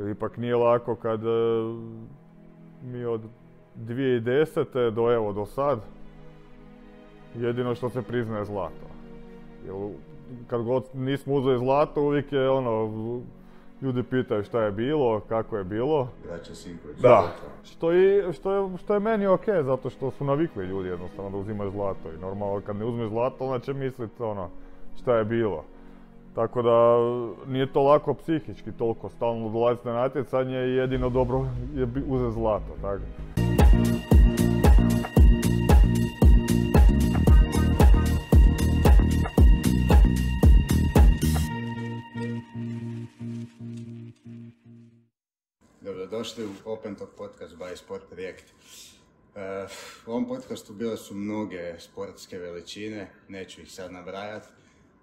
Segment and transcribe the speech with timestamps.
[0.00, 1.28] Jer ipak nije lako kad e,
[2.82, 3.20] mi od
[3.76, 4.90] 2010.
[4.90, 5.80] do evo do sad
[7.34, 8.86] jedino što se priznaje zlato.
[9.66, 9.74] Jer
[10.46, 12.90] kad god nismo uzeli zlato uvijek je ono
[13.82, 16.08] ljudi pitaju šta je bilo, kako je bilo.
[16.24, 16.98] Braća Sinković.
[16.98, 17.32] Da.
[17.64, 21.36] Što, i, što, je, što je meni ok, zato što su navikli ljudi jednostavno da
[21.36, 22.12] uzimaju zlato.
[22.16, 24.48] I normalno kad ne uzme zlato, onda će misliti ono
[25.00, 25.64] šta je bilo.
[26.40, 26.98] Tako da
[27.52, 32.76] nije to lako psihički toliko stalno dolaziti na natjecanje i jedino dobro je uzeti zlato.
[32.82, 33.02] Tako.
[45.80, 48.44] Dobrodošli u Open Talk podcast by Sport Projekt.
[48.44, 49.70] Uh,
[50.06, 54.59] u ovom podcastu bile su mnoge sportske veličine, neću ih sad nabrajati.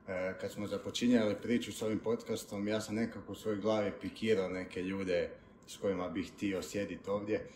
[0.07, 4.49] Uh, kad smo započinjali priču s ovim podcastom, ja sam nekako u svojoj glavi pikirao
[4.49, 5.29] neke ljude
[5.67, 7.47] s kojima bih htio sjediti ovdje.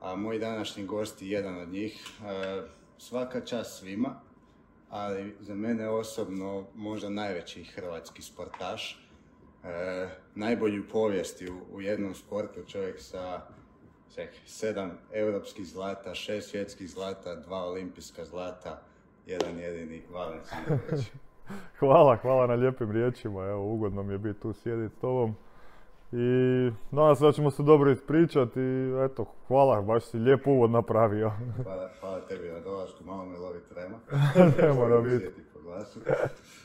[0.00, 2.06] A moj današnji gost je jedan od njih.
[2.18, 4.20] Uh, svaka čast svima,
[4.90, 9.08] ali za mene osobno možda najveći hrvatski sportaš
[9.64, 13.40] e, najbolji povijesti u, jednom sportu, čovjek sa
[14.14, 18.82] ček, sedam europskih zlata, šest svjetskih zlata, dva olimpijska zlata,
[19.26, 20.40] jedan jedini Valen
[21.80, 25.34] Hvala, hvala na lijepim riječima, evo ugodno mi je biti tu sjediti s tobom.
[26.12, 30.70] I nadam se da ćemo se dobro ispričati i eto, hvala, baš si lijep uvod
[30.70, 31.32] napravio.
[31.64, 33.98] hvala, hvala tebi na dolasku, malo me lovi trema.
[34.62, 35.26] ne mora biti.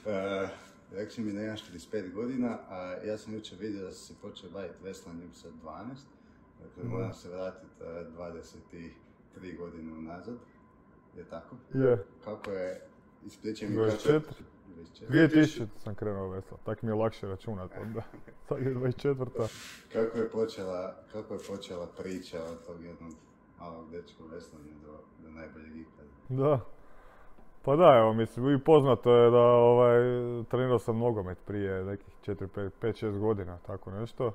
[0.05, 0.47] E,
[0.95, 4.49] Rekli mi da imaš 35 godina, a ja sam jučer vidio da si se počeo
[4.49, 5.51] baviti veslanjem sa 12.
[6.63, 6.93] Dakle, mhm.
[6.93, 7.67] moram se vratiti
[9.41, 10.35] 23 godine unazad.
[11.17, 11.55] Je tako?
[11.73, 12.05] Je.
[12.23, 12.81] Kako je,
[13.25, 14.21] ispričaj mi 24.
[15.09, 18.01] 2000 sam krenuo vesla, tako mi je lakše računati onda.
[18.47, 19.47] Sad je 24.
[19.93, 23.11] kako je počela, kako je počela priča od tog jednog
[23.59, 26.09] malog dečka veslanja do, do najboljeg ikada?
[26.29, 26.59] Da,
[27.61, 29.99] pa da, evo, mislim, i poznato je da ovaj,
[30.49, 34.33] trenirao sam nogomet prije nekih 4, 5, 6 godina, tako nešto.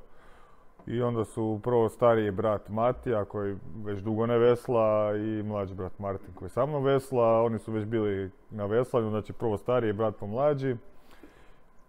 [0.90, 5.98] I onda su prvo stariji brat Matija koji već dugo ne vesla i mlađi brat
[5.98, 7.42] Martin koji sa mnom vesla.
[7.42, 10.76] Oni su već bili na veslanju, znači prvo stariji brat po mlađi.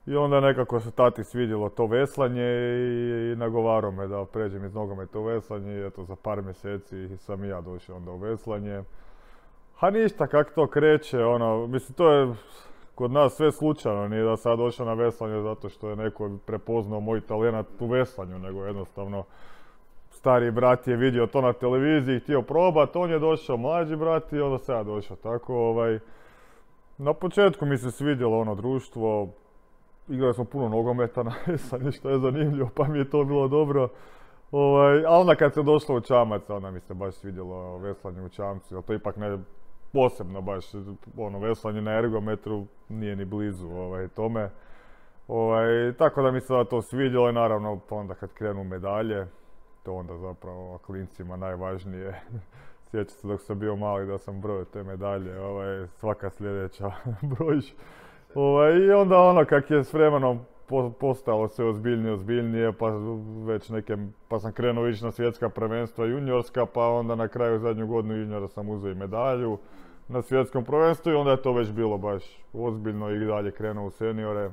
[0.06, 2.46] I onda nekako se tati svidjelo to veslanje
[3.32, 7.44] i, nagovarao me da pređem iz nogometa u veslanje i eto za par mjeseci sam
[7.44, 8.84] i ja došao onda u veslanje.
[9.76, 12.34] Ha ništa, kako to kreće, ono, mislim, to je
[13.00, 17.00] kod nas sve slučajno, nije da sad došao na veslanje zato što je neko prepoznao
[17.00, 19.24] moj talent u veslanju, nego jednostavno
[20.10, 24.40] stari brat je vidio to na televiziji, htio probati, on je došao, mlađi brat i
[24.40, 26.00] onda se ja došao, tako ovaj,
[26.98, 29.30] na početku mi se svidjelo ono društvo,
[30.10, 33.90] igrali smo puno nogometa na veslanje, što je zanimljivo, pa mi je to bilo dobro.
[34.52, 38.30] Ovaj, a onda kad se došlo u čamac, onda mi se baš svidjelo veslanje u
[38.30, 39.38] čamcu, jer to ipak ne
[39.94, 40.66] posebno baš,
[41.18, 44.50] ono, veslanje na ergometru nije ni blizu ovaj, tome.
[45.28, 49.28] Ovaj, tako da mi se to svidjelo i naravno pa onda kad krenu medalje,
[49.84, 52.22] to onda zapravo klincima najvažnije.
[52.92, 56.92] Sjećam se dok sam bio mali da sam brojio te medalje, ovaj, svaka sljedeća
[57.38, 57.74] brojiš.
[58.36, 60.40] Ovaj, I onda ono kak je s vremenom
[61.00, 62.90] postalo sve ozbiljnije, ozbiljnije, pa
[63.46, 63.98] već neke,
[64.28, 68.48] pa sam krenuo ići na svjetska prvenstva juniorska, pa onda na kraju zadnju godinu juniora
[68.48, 69.58] sam uzeo i medalju
[70.08, 73.92] na svjetskom prvenstvu i onda je to već bilo baš ozbiljno i dalje krenuo u
[73.92, 74.52] seniore.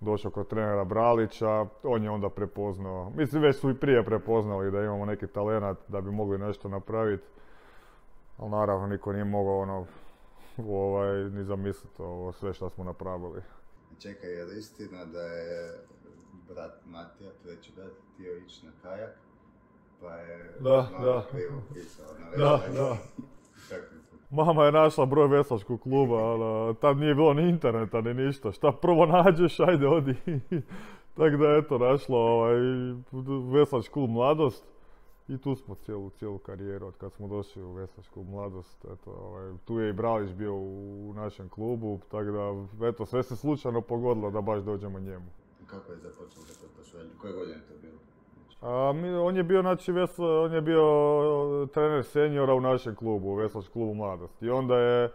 [0.00, 4.82] Došao kod trenera Bralića, on je onda prepoznao, mislim već su i prije prepoznali da
[4.82, 7.24] imamo neki talent da bi mogli nešto napraviti,
[8.38, 9.86] ali naravno niko nije mogao ono,
[10.68, 13.42] ovaj, ni zamisliti ovo sve što smo napravili.
[13.98, 15.78] Čekaj, je li istina da je
[16.48, 19.18] brat Matija, treći brat, htio ići na kajak,
[20.00, 21.26] pa je da, da.
[21.30, 22.96] krivo pisao na Da, da.
[24.30, 28.52] Mama je našla broj veslačkog kluba, ali tad nije bilo ni interneta ni ništa.
[28.52, 30.14] Šta prvo nađeš, ajde odi.
[31.16, 32.54] Tako da eto, našla ovaj,
[33.52, 34.71] veslač klub Mladost.
[35.32, 38.84] I tu smo cijelu, cijelu karijeru od kad smo došli u Veslačku mladost.
[38.84, 43.36] Eto, ovaj, tu je i Bralić bio u našem klubu, tako da eto, sve se
[43.36, 45.26] slučajno pogodilo da baš dođemo njemu.
[45.66, 47.98] Kako je započelo to Koje godine je to bilo?
[48.60, 50.86] A, mi, on je bio, znači, vesla, on je bio
[51.74, 54.42] trener seniora u našem klubu, u Veslačkom klubu mladost.
[54.42, 55.10] I onda je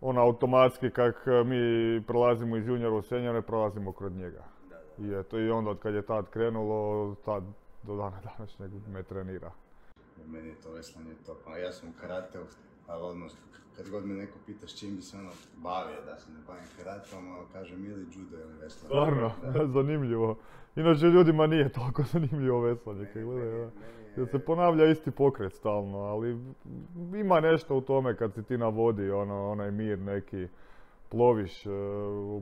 [0.00, 4.44] on automatski kak mi prolazimo iz juniora u seniore, prolazimo kod njega.
[4.98, 7.44] I, eto, I onda od kad je tad krenulo, tad
[7.82, 9.50] do dana današnjeg me trenira.
[10.26, 11.38] Meni je to veslanje top.
[11.46, 12.44] A ja sam u karateu
[12.86, 13.28] ali ono,
[13.76, 16.64] kad god me neko pita s čim bi se ono bavio, da se ne bavim
[16.78, 18.68] karatom, ono, kažem ili judo ili veslanje.
[18.68, 19.32] Stvarno,
[19.74, 20.38] zanimljivo.
[20.76, 23.06] Inače ljudima nije toliko zanimljivo veslanje.
[23.12, 24.20] Kad gledaju, da.
[24.20, 26.38] Jer se ponavlja isti pokret stalno, ali
[27.20, 30.48] ima nešto u tome kad si ti na vodi, ono, onaj mir neki,
[31.12, 31.70] ploviš e,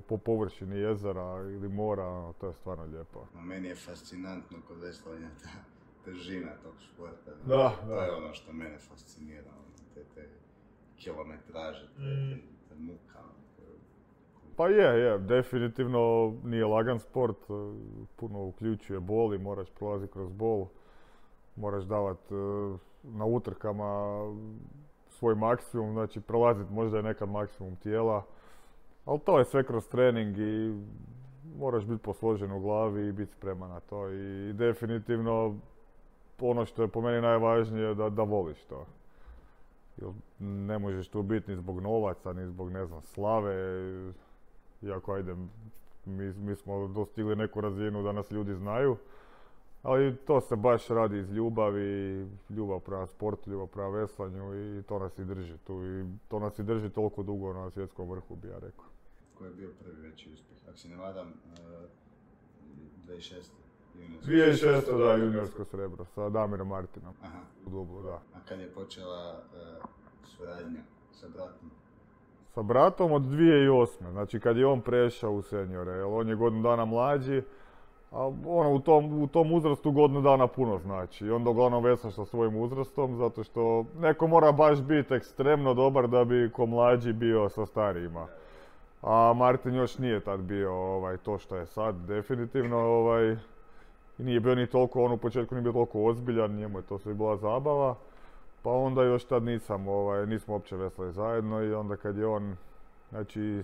[0.08, 3.26] po površini jezera ili mora, ono, to je stvarno lijepo.
[3.34, 5.48] Meni je fascinantno kod veslanja ta
[6.04, 7.30] težina tog športa.
[7.46, 8.02] Da, To da.
[8.02, 10.28] je ono što mene fascinira, ono, te, te
[10.96, 12.30] kilometraže, te, Mm.
[12.30, 13.18] te, te muka.
[13.18, 13.30] ono,
[14.56, 17.52] Pa je, je, definitivno nije lagan sport, e,
[18.16, 20.66] puno uključuje bol i moraš prolaziti kroz bol,
[21.56, 22.34] moraš davat e,
[23.02, 24.18] na utrkama
[25.08, 28.24] svoj maksimum, znači prolaziti možda je nekad maksimum tijela,
[29.04, 30.74] ali to je sve kroz trening i
[31.58, 35.58] moraš biti posložen u glavi i biti spreman na to i definitivno
[36.40, 38.86] ono što je po meni najvažnije da, da voliš to.
[39.96, 43.54] Jer ne možeš tu biti ni zbog novaca, ni zbog ne znam slave,
[44.82, 45.34] iako ajde,
[46.04, 48.96] mi, mi smo dostigli neku razinu da nas ljudi znaju,
[49.82, 54.98] ali to se baš radi iz ljubavi, ljubav prema sportu, ljubav prema veslanju i to
[54.98, 58.48] nas i drži tu i to nas i drži toliko dugo na svjetskom vrhu, bi
[58.48, 58.89] ja rekao.
[59.40, 60.58] Koji je bio prvi veći uspjeh?
[60.68, 61.90] Ako se ne varam, uh,
[63.08, 63.50] 2006.
[63.94, 64.30] juniorski.
[64.30, 64.98] 2006.
[64.98, 67.38] da, juniorsko srebro sa Damirom Martinom Aha.
[67.66, 68.12] u Dublu, da.
[68.14, 69.84] A kad je počela uh,
[70.24, 70.80] suradnja
[71.12, 71.70] sa bratom?
[72.54, 74.10] Sa bratom od 2008.
[74.10, 77.42] Znači kad je on prešao u seniore, jer on je godinu dana mlađi,
[78.10, 81.26] a ono u tom, u tom uzrastu godinu dana puno znači.
[81.26, 86.08] I onda uglavnom veslaš sa svojim uzrastom, zato što neko mora baš biti ekstremno dobar
[86.08, 88.26] da bi ko mlađi bio sa starijima.
[89.02, 92.78] A Martin još nije tad bio ovaj, to što je sad, definitivno.
[92.78, 93.36] Ovaj,
[94.18, 97.14] nije bio ni toliko, on u početku nije bio toliko ozbiljan, njemu je to sve
[97.14, 97.94] bila zabava.
[98.62, 102.56] Pa onda još tad nisam, ovaj, nismo uopće veslali zajedno i onda kad je on,
[103.10, 103.62] znači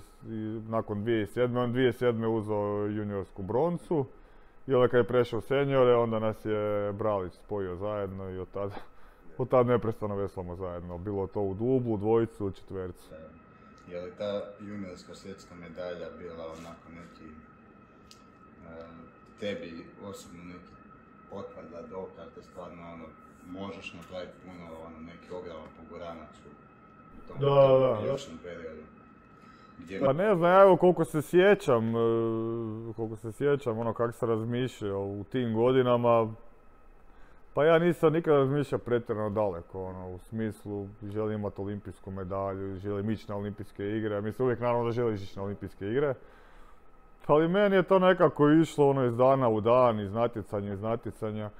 [0.68, 1.58] nakon 2007.
[1.58, 2.26] on 2007.
[2.26, 4.04] uzeo juniorsku broncu
[4.66, 8.74] i onda kad je prešao seniore, onda nas je Bralić spojio zajedno i od tada,
[9.38, 10.98] od tad neprestano veslamo zajedno.
[10.98, 13.10] Bilo to u dublu, dvojicu, četvercu.
[13.90, 17.30] Je li ta juniorska svjetska medalja bila onako neki
[19.40, 20.72] tebi osobno neki
[21.30, 23.04] potvrda, dokaz da stvarno ono,
[23.50, 27.98] možeš napraviti puno, ono, neki ogroman poguranac u, tom, Da, tom da, da.
[28.02, 28.82] ključnom periodu.
[29.78, 34.12] Gdje Pa ne znam, ja evo koliko se sjećam, e, koliko se sjećam, ono kako
[34.12, 36.34] se razmišljao u tim godinama,
[37.56, 43.11] pa ja nisam nikad razmišljao pretjerano daleko, ono, u smislu želim imati olimpijsku medalju, želim
[43.11, 46.14] ići na olimpijske igre, mislim uvijek naravno da želiš ići na olimpijske igre,
[47.26, 51.50] ali meni je to nekako išlo ono iz dana u dan, iz natjecanja, iz natjecanja.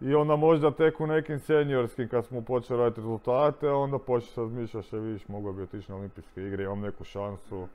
[0.00, 4.88] I onda možda tek u nekim seniorskim kad smo počeli raditi rezultate, onda počneš razmišljati,
[4.88, 7.66] še vidiš, mogao bi otići na olimpijske igre, imam neku šansu.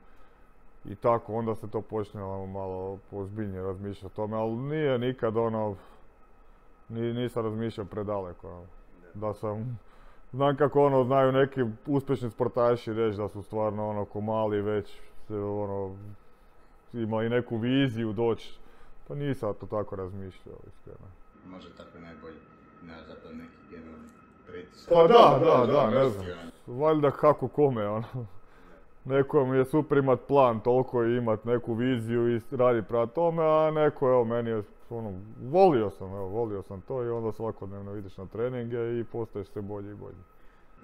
[0.84, 5.76] I tako, onda se to počne malo pozbiljnije razmišljati o tome, ali nije nikad ono,
[6.88, 8.64] nisam razmišljao predaleko.
[9.14, 9.78] Da sam,
[10.32, 15.00] znam kako ono, znaju neki uspješni sportaši reći da su stvarno ono ko mali već
[15.28, 15.96] se ono,
[16.92, 18.58] ima i neku viziju doći.
[19.08, 21.08] Pa nisam to tako razmišljao, iskreno.
[21.46, 22.36] Možda tako najbolje,
[22.82, 24.08] ne zapravo neki generalni
[24.46, 24.88] pritisak.
[24.88, 26.26] Pa da, da, da, ne Ono, znam.
[26.66, 28.26] Valjda kako kome, ono.
[29.04, 33.70] Nekom je super imat plan, toliko i imat neku viziju i radi prema tome, a
[33.70, 38.16] neko, evo, meni je, ono, volio sam, evo, volio sam to i onda svakodnevno ideš
[38.16, 40.16] na treninge i postaješ sve bolji i bolji.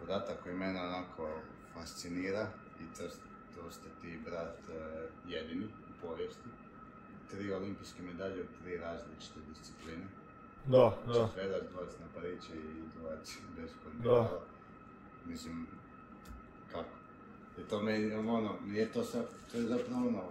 [0.01, 1.29] Podatak koji mene onako
[1.75, 2.47] fascinira
[2.81, 3.05] i to,
[3.55, 6.49] to ste ti brat eh, jedini u povijesti.
[7.31, 10.05] Tri olimpijske medalje u tri različite discipline.
[10.67, 14.41] Da, Četverac, dvojac na pariće i dvojac bez kombinala.
[15.27, 15.67] Mislim,
[16.73, 17.00] kako?
[17.59, 20.23] I to meni, ono, nije to sad, to je zapravo ono,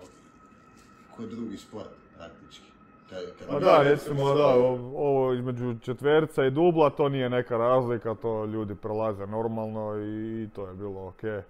[1.17, 2.65] ko drugi sport, praktički.
[3.09, 7.57] Kad, kad Pa da, recimo da, o- ovo između četverca i dubla to nije neka
[7.57, 11.43] razlika, to ljudi prolaze normalno i to je bilo ok.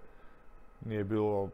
[0.86, 1.50] Nije bilo,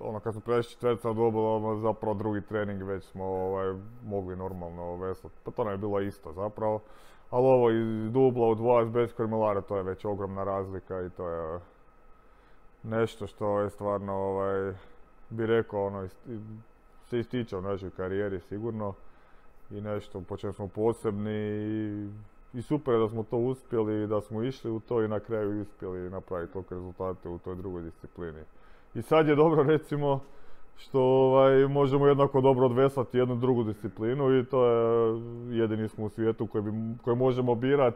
[0.00, 3.74] ono kad smo prešli četverca dubla, ono zapravo drugi trening već smo ovaj,
[4.04, 5.36] mogli normalno veslati.
[5.44, 6.80] Pa to ne je bilo isto zapravo.
[7.30, 11.28] Ali ovo iz dubla u dvojac bez kormilara to je već ogromna razlika i to
[11.28, 11.60] je
[12.82, 14.74] nešto što je stvarno, ovaj,
[15.30, 16.08] bi rekao, ono,
[17.10, 18.94] se ističe u našoj karijeri sigurno
[19.70, 22.10] i nešto po čem smo posebni i,
[22.54, 26.10] i super da smo to uspjeli da smo išli u to i na kraju uspjeli
[26.10, 28.40] napraviti toliko rezultate u toj drugoj disciplini.
[28.94, 30.20] I sad je dobro recimo
[30.76, 35.20] što ovaj, možemo jednako dobro odveslati jednu drugu disciplinu i to je
[35.50, 36.70] jedini smo u svijetu koji, bi,
[37.04, 37.94] koji možemo birat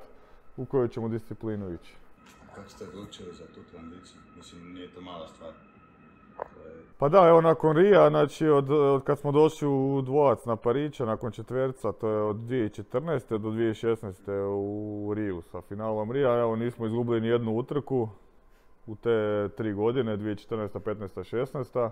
[0.57, 1.95] u koju ćemo disciplinu ići.
[2.55, 4.21] Kako ste odlučili za tu tranziciju?
[4.37, 5.53] Mislim, nije to mala stvar.
[6.99, 8.69] Pa da, evo nakon Rija, znači od,
[9.05, 13.39] kad smo došli u dvojac na Parića, nakon četverca, to je od 2014.
[13.39, 14.31] do 2016.
[14.49, 18.09] u Riju sa finalom Rija, evo nismo izgubili ni jednu utrku
[18.87, 20.69] u te tri godine, 2014.
[20.69, 21.37] 15.
[21.37, 21.91] 16.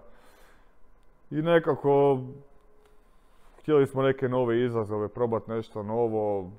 [1.31, 2.21] I nekako
[3.59, 6.51] htjeli smo neke nove izazove, probati nešto novo,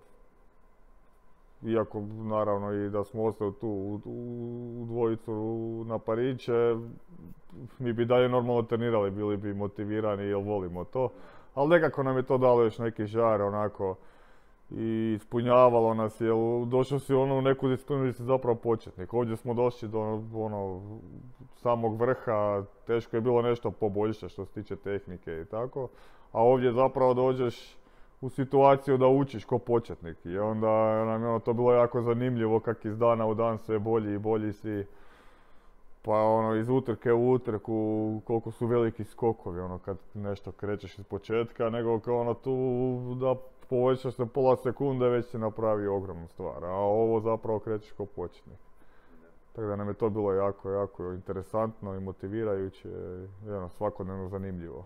[1.66, 5.34] iako naravno i da smo ostali tu u, u dvojicu
[5.88, 6.76] na Pariće,
[7.80, 11.10] mi bi dalje normalno trenirali, bili bi motivirani jer volimo to.
[11.54, 13.96] Ali nekako nam je to dalo još neki žar onako
[14.72, 16.34] i ispunjavalo nas jer
[16.68, 19.14] došao si ono u neku disciplinu gdje si zapravo početnik.
[19.14, 20.00] Ovdje smo došli do
[20.34, 20.82] ono,
[21.56, 25.88] samog vrha, teško je bilo nešto poboljšati što se tiče tehnike i tako.
[26.32, 27.78] A ovdje zapravo dođeš
[28.24, 32.60] u situaciju da učiš ko početnik i onda nam je ono to bilo jako zanimljivo
[32.60, 34.86] kak iz dana u dan sve bolji i bolji si
[36.02, 41.06] pa ono iz utrke u utrku koliko su veliki skokovi ono kad nešto krećeš iz
[41.06, 43.36] početka nego kao ono tu da
[43.70, 48.60] povećaš se pola sekunde već si napravi ogromnu stvar a ovo zapravo krećeš ko početnik.
[49.54, 52.90] Tako da nam je to bilo jako, jako interesantno i motivirajuće
[53.48, 54.86] ono, svakodnevno zanimljivo.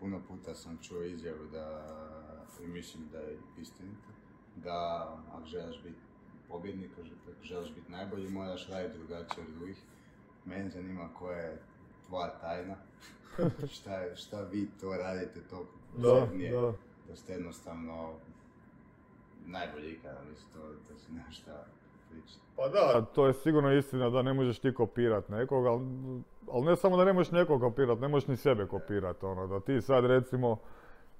[0.00, 1.86] Puno puta sam čuo izjavu da,
[2.64, 4.08] i mislim da je istinito,
[4.56, 5.98] da ako želiš biti
[6.48, 9.76] pobjednik, ako želiš biti najbolji, moraš raditi drugačije od drugih.
[10.44, 11.62] Mene zanima koja je
[12.06, 12.76] tvoja tajna,
[13.74, 15.66] šta, šta vi to radite to
[15.96, 16.72] da, da.
[17.08, 18.14] da ste jednostavno
[19.46, 21.64] najbolji ikada, mislim, to, to se nema šta
[22.10, 22.40] pričati.
[22.56, 25.86] Pa da, to je sigurno istina da ne možeš ti kopirat nekoga, ali
[26.52, 29.80] ne samo da ne možeš nekog kopirat, ne možeš ni sebe kopirat, ono, da ti
[29.80, 30.56] sad recimo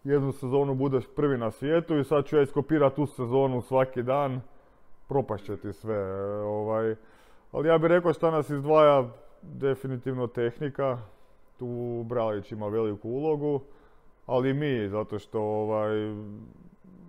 [0.04, 4.40] jednu sezonu budeš prvi na svijetu i sad ću ja iskopirat tu sezonu svaki dan,
[5.08, 6.94] propašće ti sve, ovaj,
[7.52, 9.08] ali ja bih rekao šta nas izdvaja
[9.42, 10.98] definitivno tehnika,
[11.58, 13.60] tu Bralić ima veliku ulogu,
[14.26, 15.96] ali i mi, zato što ovaj,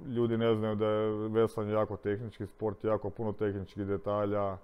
[0.07, 4.57] ljudi ne znaju da je veslanje jako tehnički sport, jako puno tehničkih detalja,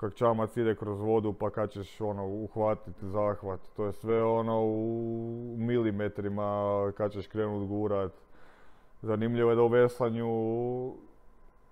[0.00, 4.62] kak čamac ide kroz vodu pa kad ćeš ono uhvatiti zahvat, to je sve ono
[4.64, 8.12] u milimetrima kad ćeš krenut gurat.
[9.02, 10.28] Zanimljivo je da u veslanju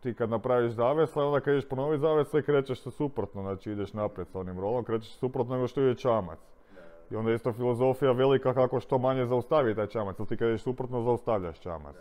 [0.01, 4.29] ti kad napraviš zavesla, onda kad ideš ponoviti zavesla krećeš se suprotno, znači ideš naprijed
[4.29, 6.39] sa onim rolom, krećeš suprotno nego što ide čamac.
[7.11, 10.49] I onda je isto filozofija velika kako što manje zaustavi taj čamac, ili ti kad
[10.49, 11.97] ideš suprotno zaustavljaš čamac.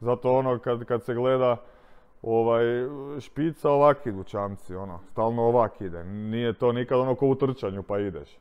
[0.00, 1.56] Zato ono kad, kad se gleda
[2.26, 2.64] ovaj,
[3.20, 6.04] špica ovak idu čamci, ono, stalno ovak ide.
[6.04, 8.38] Nije to nikad ono ko u trčanju pa ideš.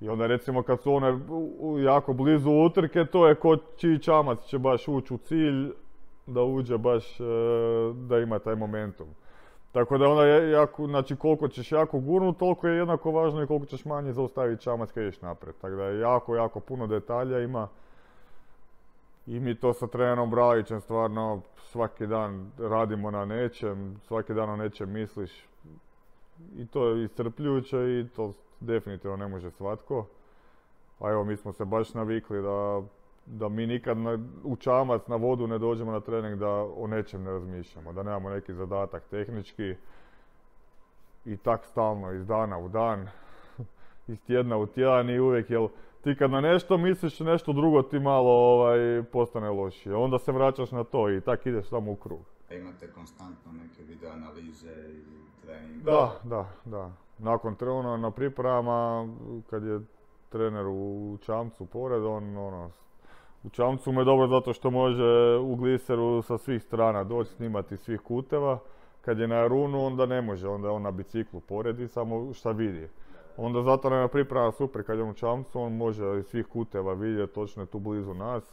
[0.00, 1.18] I onda recimo kad su one
[1.84, 5.70] jako blizu utrke, to je ko čiji čamac će baš ući u cilj,
[6.26, 7.24] da uđe baš, e,
[7.94, 9.06] da ima taj momentum.
[9.72, 13.66] Tako da onda jako, znači koliko ćeš jako gurnut, toliko je jednako važno i koliko
[13.66, 15.56] ćeš manje zaustaviti čamac kad ideš naprijed.
[15.60, 17.68] Tako da je jako, jako puno detalja ima.
[19.26, 24.56] I mi to sa trenerom Bralićem stvarno svaki dan radimo na nečem, svaki dan o
[24.56, 25.46] nečem misliš.
[26.56, 30.06] I to je iscrpljujuće i to definitivno ne može svatko.
[31.00, 32.82] A evo mi smo se baš navikli da,
[33.26, 37.22] da mi nikad na, u čamac na vodu ne dođemo na trening da o nečem
[37.22, 39.74] ne razmišljamo, da nemamo neki zadatak tehnički.
[41.24, 43.08] I tak stalno, iz dana u dan,
[44.08, 45.68] iz tjedna u tjedan i uvijek, jel,
[46.02, 49.94] ti kad na nešto misliš nešto drugo ti malo ovaj, postane lošije.
[49.94, 52.20] Onda se vraćaš na to i tak ideš samo u krug.
[52.50, 55.02] Imate konstantno neke video analize i
[55.46, 55.82] trening?
[55.82, 56.90] Da, da, da.
[57.18, 59.08] Nakon trena na pripremama,
[59.50, 59.80] kad je
[60.28, 62.70] trener u čamcu pored, on ono,
[63.44, 67.76] u čamcu mu je dobro zato što može u gliseru sa svih strana doći snimati
[67.76, 68.58] svih kuteva.
[69.00, 72.34] Kad je na runu onda ne može, onda je on na biciklu pored i samo
[72.34, 72.88] šta vidi.
[73.36, 73.58] Onda
[73.96, 77.78] je priprema super kad je u čamcu, on može iz svih kuteva vidjeti točno tu
[77.78, 78.44] blizu nas.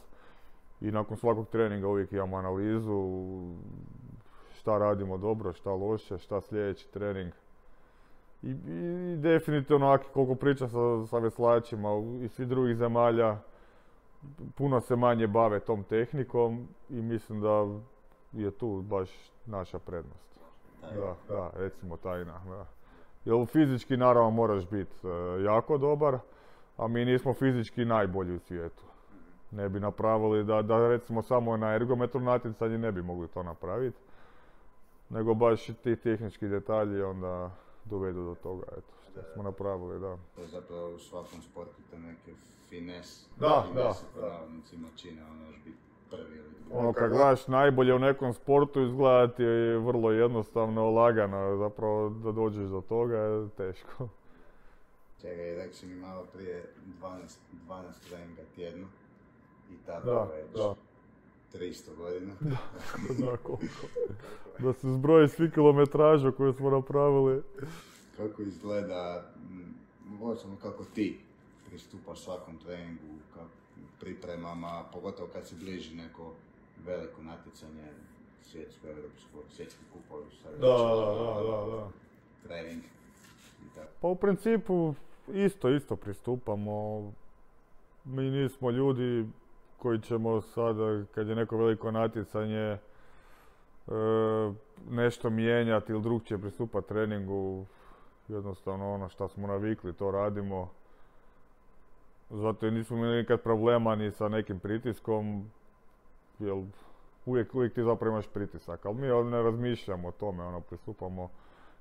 [0.80, 3.20] I nakon svakog treninga uvijek imamo analizu
[4.60, 7.32] šta radimo dobro, šta loše, šta sljedeći trening.
[8.42, 11.88] I, i definitivno koliko priča sa, sa veslačima
[12.22, 13.38] i svih drugih zemalja,
[14.54, 17.66] puno se manje bave tom tehnikom i mislim da
[18.32, 19.10] je tu baš
[19.46, 20.30] naša prednost.
[20.80, 22.40] Da, da, recimo tajna.
[22.48, 22.79] Da.
[23.24, 26.18] Jer fizički naravno moraš biti e, jako dobar,
[26.76, 28.82] a mi nismo fizički najbolji u svijetu.
[29.50, 33.98] Ne bi napravili da, da recimo samo na ergometru natjecanje ne bi mogli to napraviti.
[35.08, 37.50] Nego baš ti tehnički detalji onda
[37.84, 40.16] dovedu do toga, eto, što smo napravili, da.
[40.36, 42.32] To je zapravo u svakom sportu te neke
[42.68, 43.26] fines.
[43.40, 43.94] Da, da.
[44.20, 44.36] da.
[44.96, 46.78] čine, ono još biti prvi ili drugi.
[46.78, 52.32] Ono kad gledaš najbolje u nekom sportu izgleda ti je vrlo jednostavno, lagano, zapravo da
[52.32, 54.08] dođeš do toga je teško.
[55.20, 56.64] Čekaj, rekao si mi malo prije
[57.02, 57.38] 12,
[57.68, 58.86] 12 treninga tjedno
[59.70, 60.74] i tako Da, već da.
[61.58, 62.32] 300 godina.
[63.24, 63.86] Da, koliko.
[64.58, 67.42] Da se zbroji svi kilometražu koju smo napravili.
[68.16, 69.30] Kako izgleda,
[70.22, 71.20] osobno kako ti
[71.68, 73.59] pristupaš svakom treningu, kako
[74.00, 76.32] pripremama, pogotovo kad se bliži neko
[76.86, 77.84] veliko natjecanje,
[78.42, 81.88] svjetsko, europsko, svjetski kupovi, već, da.
[82.42, 82.82] trening
[83.62, 83.88] i tako.
[84.00, 84.94] Pa u principu
[85.32, 87.12] isto, isto pristupamo.
[88.04, 89.26] Mi nismo ljudi
[89.78, 92.78] koji ćemo sada, kad je neko veliko natjecanje, e,
[94.90, 97.66] nešto mijenjati ili drugčije pristupati treningu.
[98.28, 100.70] Jednostavno ono što smo navikli, to radimo.
[102.30, 105.50] Zato i nismo imali nikad problema ni sa nekim pritiskom,
[106.38, 106.54] jer
[107.26, 111.28] uvijek, uvijek ti zapravo imaš pritisak, ali mi ne razmišljamo o tome, ono, pristupamo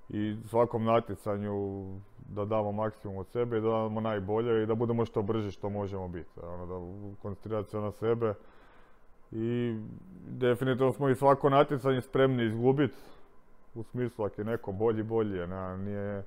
[0.10, 1.86] i svakom natjecanju
[2.30, 5.70] da damo maksimum od sebe i da damo najbolje i da budemo što brži što
[5.70, 6.40] možemo biti.
[6.44, 6.80] Ono, da
[7.22, 8.34] koncentrirati se na sebe
[9.32, 9.78] i
[10.28, 12.98] definitivno smo i svako natjecanje spremni izgubiti
[13.76, 16.24] u smislu ako je neko bolji, bolji nije,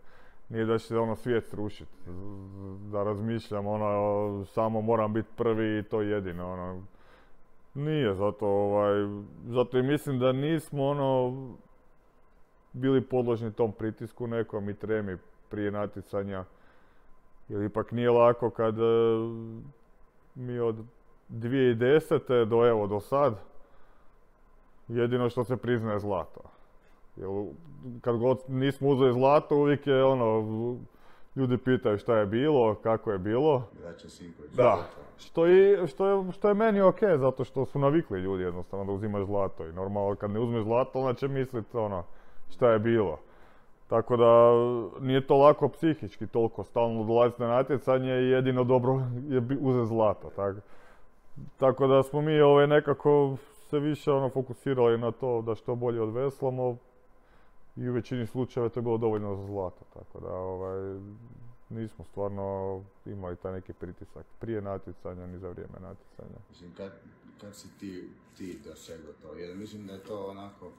[0.53, 1.93] nije da će se ono svijet srušiti,
[2.93, 6.83] da razmišljam ono, samo moram biti prvi i to jedino, ono,
[7.75, 8.95] nije, zato ovaj,
[9.47, 11.33] zato i mislim da nismo ono,
[12.73, 15.17] bili podložni tom pritisku nekom i tremi
[15.49, 16.45] prije natjecanja.
[17.49, 18.83] Jer ipak nije lako kad e,
[20.35, 20.77] mi od
[21.29, 22.45] 2010.
[22.45, 23.35] do evo do sad
[24.89, 26.52] jedino što se priznaje zlato.
[27.17, 27.29] Jer
[28.01, 30.45] kad god nismo uzeli zlato uvijek je ono
[31.37, 33.63] ljudi pitaju šta je bilo, kako je bilo.
[34.57, 34.79] Da.
[35.19, 38.93] Što, i, što, je, što je meni ok, zato što su navikli ljudi jednostavno da
[38.93, 39.67] uzimaš zlato.
[39.67, 42.05] I normalno kad ne uzmeš zlato onda će misliti ono
[42.51, 43.19] šta je bilo.
[43.89, 44.53] Tako da
[45.01, 50.31] nije to lako psihički toliko stalno dolaziti na natjecanje i jedino dobro je uzeti zlato.
[50.37, 50.61] Tako,
[51.57, 53.37] tako da smo mi ovaj, nekako
[53.71, 56.77] se više ono, fokusirali na to da što bolje odveslamo
[57.77, 59.85] i u većini slučajeva to je bilo dovoljno za zlato.
[59.95, 61.01] Tako da ovaj,
[61.69, 66.39] nismo stvarno imali taj neki pritisak prije natjecanja ni za vrijeme natjecanja.
[66.51, 66.93] Mislim, kad,
[67.41, 69.35] kad si ti, ti dosegao to?
[69.35, 70.71] Jer mislim da je to onako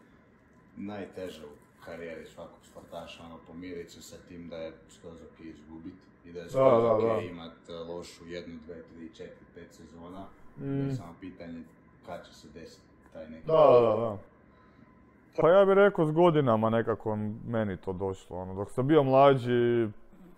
[0.77, 5.93] najteže u karijeri svakog sportaša, ono, pomiriti se sa tim da je skroz ok izgubit
[6.25, 10.25] i da je skroz ok imat e, lošu jednu, dve, tri, četiri, pet sezona.
[10.57, 10.77] Mm.
[10.77, 11.63] Da je samo pitanje
[12.05, 12.81] kad će se desiti
[13.13, 13.47] taj neki...
[13.47, 14.17] Da, da, da.
[15.37, 17.17] Pa ja bih rekao s godinama nekako
[17.47, 18.37] meni to došlo.
[18.37, 19.87] Ono, dok sam bio mlađi,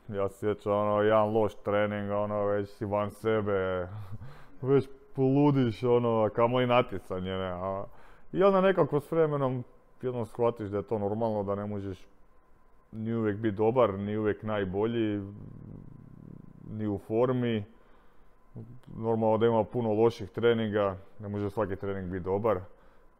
[0.08, 3.88] ja se sjećam ono, jedan loš trening, ono, već si van sebe,
[4.62, 7.47] već poludiš, ono, a kamoli natjecanje, ne.
[7.47, 7.86] A,
[8.34, 9.63] I onda nekako s vremenom
[10.01, 12.08] jednom shvatiš da je to normalno, da ne možeš
[12.91, 15.21] ni uvijek biti dobar, ni uvijek najbolji,
[16.71, 17.63] ni u formi.
[18.97, 22.60] Normalno da ima puno loših treninga, ne može svaki trening biti dobar.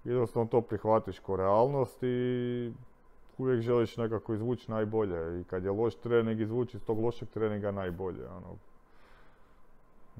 [0.06, 2.72] Jednostavno to prihvatiš kao realnost i
[3.38, 5.42] uvijek želiš nekako izvući najbolje.
[5.42, 8.28] I kad je loš trening, izvući iz tog lošeg treninga najbolje.
[8.28, 8.56] Ono.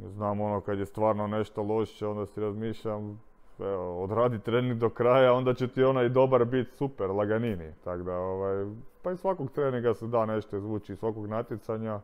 [0.10, 3.22] Znam ono kad je stvarno nešto loše, onda si razmišljam,
[3.60, 7.72] evo, odradi trening do kraja, onda će ti onaj dobar biti super, laganini.
[7.84, 8.66] Tako da, ovaj,
[9.02, 12.00] pa iz svakog treninga se da nešto izvući, iz svakog natjecanja.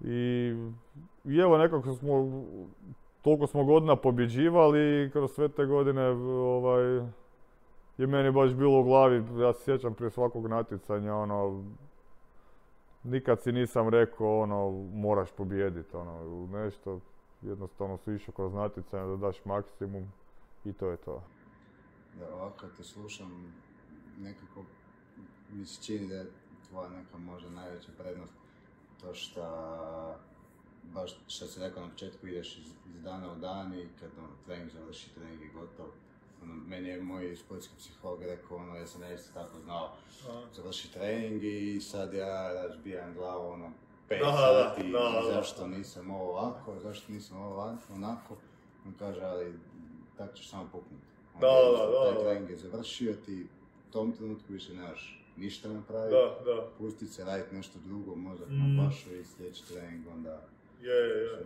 [0.00, 0.54] I,
[1.24, 2.42] i evo nekako smo,
[3.22, 7.06] toliko smo godina pobjeđivali i kroz sve te godine ovaj,
[7.98, 11.64] je meni baš bilo u glavi, ja se sjećam prije svakog natjecanja, ono,
[13.04, 17.00] nikad si nisam rekao, ono, moraš pobijediti, ono, nešto,
[17.42, 20.12] jednostavno si išao kroz natjecanje da daš maksimum
[20.64, 21.22] i to je to.
[22.18, 23.54] Da, ovako te slušam,
[24.18, 24.64] nekako
[25.52, 26.26] mi se čini da je
[26.68, 28.32] tvoja neka možda najveća prednost
[29.00, 29.42] to što
[30.84, 34.28] baš što si rekao na početku ideš iz, iz dana u dan i kad ono,
[34.46, 35.86] trening završi, trening je gotov.
[36.42, 39.90] Ono, meni je moj sportski psiholog rekao, ono, ja sam isto tako znao,
[40.52, 43.72] završi trening i sad ja razbijam glavu, ono,
[44.08, 44.18] pet
[44.64, 44.82] sati,
[45.34, 48.36] zašto nisam ovo ovako, zašto nisam ovo ovako, onako.
[48.86, 49.54] On kaže, ali
[50.16, 51.04] tako ćeš samo puknuti.
[51.40, 53.46] Da, da, da, Taj trening je završio, ti
[53.88, 56.14] u tom trenutku više nemaš ništa napraviti.
[56.44, 58.76] da, Pustit se raditi nešto drugo, mozak Mm.
[58.76, 60.42] na pašu i sljedeći trening onda
[60.80, 61.44] je, je,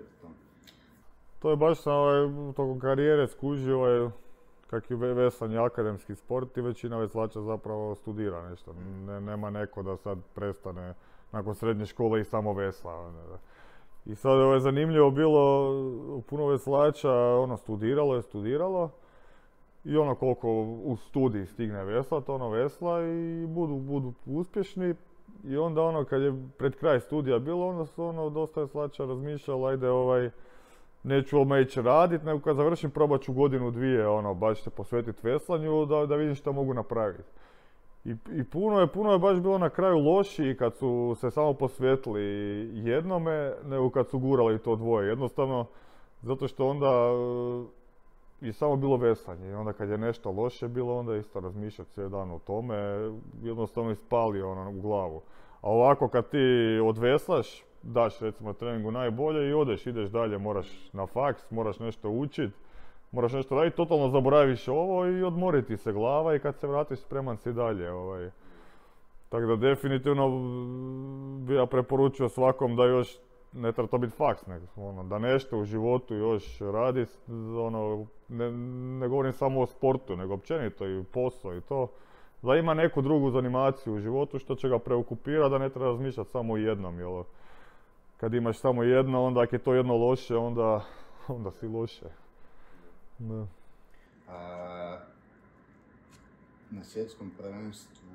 [1.41, 1.51] to.
[1.51, 4.09] Je baš sam ovaj, tokom karijere skužio ovaj,
[4.71, 8.75] kak veslanje akademski sport i većina veslača zapravo studira nešto.
[9.07, 10.95] Ne, nema neko da sad prestane
[11.33, 12.95] nakon srednje škole i samo vesla.
[12.95, 13.39] ono, da.
[14.07, 15.73] I sad je zanimljivo bilo,
[16.29, 18.91] puno veslača ono studiralo je, studiralo.
[19.85, 20.49] I ono koliko
[20.85, 24.95] u studiji stigne veslat, ono vesla i budu, budu uspješni.
[25.45, 29.67] I onda ono kad je pred kraj studija bilo, onda su ono dosta veslača razmišljalo,
[29.67, 30.31] ajde ovaj,
[31.03, 35.27] neću odmah ići radit, nego kad završim probat ću godinu dvije, ono, baš se posvetiti
[35.27, 37.31] veslanju da, da vidim što mogu napraviti.
[38.05, 41.55] I, I, puno je, puno je baš bilo na kraju loši kad su se samo
[41.55, 42.23] posvetili
[42.75, 45.09] jednome, nego kad su gurali to dvoje.
[45.09, 45.67] Jednostavno,
[46.23, 47.11] zato što onda
[48.43, 49.51] je samo bilo vesanje.
[49.51, 52.77] I onda kad je nešto loše bilo, onda isto razmišljati cijeli dan o tome,
[53.43, 55.23] jednostavno ispali ono u glavu.
[55.61, 56.39] A ovako kad ti
[56.85, 62.51] odveslaš, daš recimo treningu najbolje i odeš, ideš dalje, moraš na faks, moraš nešto učit,
[63.13, 67.37] moraš nešto raditi, totalno zaboraviš ovo i odmoriti se glava i kad se vratiš spreman
[67.37, 67.91] si dalje.
[67.91, 68.31] Ovaj.
[69.29, 70.29] Tako da definitivno
[71.47, 73.17] bi ja preporučio svakom da još
[73.53, 77.07] ne treba to biti faks, nego ono, da nešto u životu još radi,
[77.67, 78.51] ono, ne,
[79.01, 81.89] ne govorim samo o sportu, nego općenito i posao i to,
[82.43, 86.31] da ima neku drugu zanimaciju u životu što će ga preokupirati, da ne treba razmišljati
[86.31, 87.23] samo o jednom, jel?
[88.17, 90.85] Kad imaš samo jedno, onda ako je to jedno loše, onda,
[91.29, 92.07] onda si loše.
[93.19, 93.47] Da.
[94.29, 94.99] A,
[96.71, 98.09] na svjetskom prvenstvu,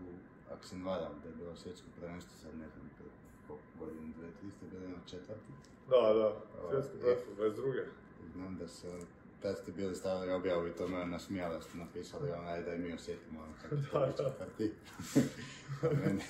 [0.54, 2.90] ako se ne da je bilo svjetsko prvenstvo, sad ne znam
[4.40, 5.52] tri ste bili na četvrti.
[5.90, 6.34] Da, da,
[6.72, 7.34] svjetsko prvenstvo,
[7.66, 7.84] 22.
[8.34, 9.00] Znam da se,
[9.42, 12.94] tad ste bili stavili objavu i to me nasmijali, ste napisali onaj da i mi
[12.94, 14.12] osjetimo ono kako da, da.
[14.12, 14.72] četvrti.
[16.06, 16.24] mene,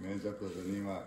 [0.00, 1.00] mene zapravo zanima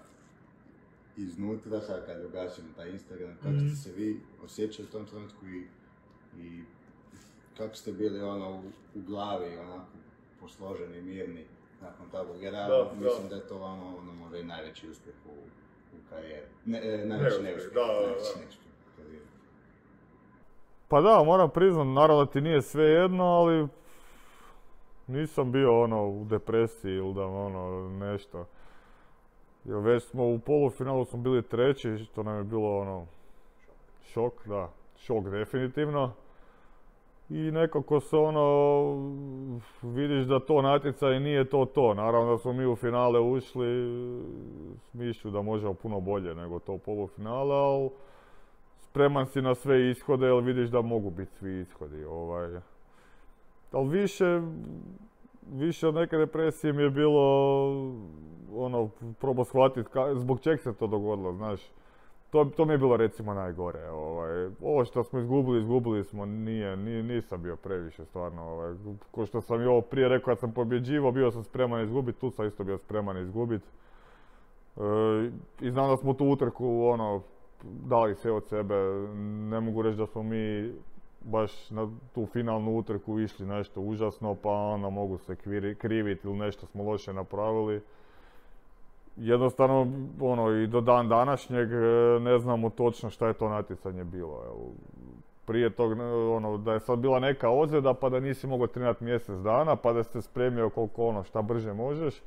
[1.17, 3.69] iznutra, sad kad ugasimo taj Instagram, kako mm.
[3.69, 5.67] ste se vi osjećali u tom trenutku i,
[6.39, 6.63] i
[7.57, 8.63] kako ste bili ono u,
[8.95, 9.91] u glavi, onako
[10.39, 11.45] posloženi, mirni
[11.81, 12.67] nakon tog, jer ja
[12.99, 13.29] mislim da.
[13.29, 15.33] da je to vama ono možda i najveći uspjeh u,
[15.95, 16.47] u karijeri.
[16.65, 19.25] Ne, e, najveći neuspjeh, da, najveći neuspjeh u karijeri.
[20.87, 23.67] Pa da, moram priznat, naravno da ti nije sve jedno, ali
[25.07, 28.45] nisam bio ono u depresiji ili da ono nešto.
[29.65, 33.05] Jer već smo u polufinalu smo bili treći, što nam je bilo ono
[34.03, 36.13] šok, da, šok definitivno
[37.29, 38.41] i nekako se ono,
[39.81, 41.93] vidiš da to natjecanje nije to to.
[41.93, 43.67] Naravno da smo mi u finale ušli
[44.93, 47.89] s da možemo puno bolje nego to polufinale, ali
[48.79, 52.03] spreman si na sve ishode jer vidiš da mogu biti svi ishodi.
[52.03, 52.59] Ovaj.
[53.71, 54.41] Ali više,
[55.51, 57.23] više od neke depresije mi je bilo
[58.55, 61.61] ono, probao shvatiti zbog čeg se to dogodilo, znaš
[62.29, 63.89] to, to mi je bilo recimo najgore.
[63.89, 64.49] Ovaj.
[64.61, 68.43] Ovo što smo izgubili, izgubili smo, nije, nisam bio previše stvarno.
[68.43, 68.75] Ovaj.
[69.11, 72.31] Ko što sam i ovo prije rekao, kad sam pobjeđivao, bio sam spreman izgubiti, tu
[72.31, 73.67] sam isto bio spreman izgubiti.
[74.77, 74.81] E,
[75.61, 77.21] I znam da smo tu utrku ono,
[77.63, 78.75] dali sve od sebe.
[79.49, 80.73] Ne mogu reći da smo mi
[81.21, 85.35] baš na tu finalnu utrku išli nešto užasno, pa ono mogu se
[85.77, 87.81] kriviti ili nešto smo loše napravili
[89.17, 89.87] jednostavno
[90.21, 94.43] ono i do dan današnjeg e, ne znamo točno šta je to natjecanje bilo.
[95.45, 95.91] Prije tog
[96.31, 99.93] ono da je sad bila neka ozljeda pa da nisi mogao trenirati mjesec dana pa
[99.93, 102.21] da ste spremio koliko ono šta brže možeš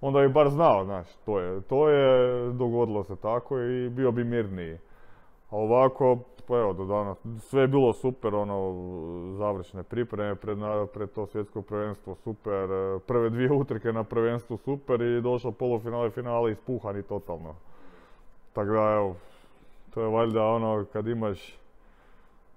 [0.00, 4.24] onda bi bar znao, znaš, to je, to je dogodilo se tako i bio bi
[4.24, 4.78] mirniji.
[5.50, 8.74] A ovako, pa evo, do danas, sve je bilo super, ono,
[9.38, 10.58] završne pripreme pred,
[10.94, 16.10] pred to svjetsko prvenstvo super, e, prve dvije utrke na prvenstvu super i došlo polufinale,
[16.10, 17.54] finale ispuhani totalno.
[18.52, 19.16] Tako da, evo,
[19.94, 21.58] to je valjda ono, kad imaš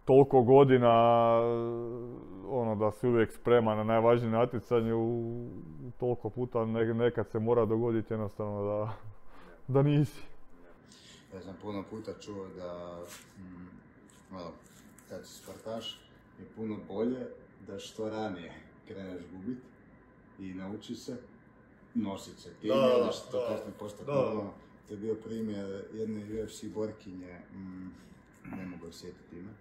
[0.06, 0.94] toliko godina,
[2.50, 4.92] ono, da si uvijek spreman na najvažnije natjecanje,
[6.00, 8.90] toliko puta nekad se mora dogoditi jednostavno da,
[9.68, 10.29] da nisi.
[11.34, 13.04] Ja sam puno puta čuo da,
[13.38, 13.68] mm,
[14.36, 14.52] ono,
[15.10, 16.00] kad si sportaš,
[16.40, 17.28] je puno bolje
[17.68, 18.54] da što ranije
[18.88, 19.58] kreneš gubit
[20.40, 21.18] i nauči se
[21.94, 24.54] nositi se tim, da, što kasnije postati normalno.
[24.88, 27.90] To je bio primjer jedne UFC borkinje, mm,
[28.58, 29.52] ne mogu sjetiti ime.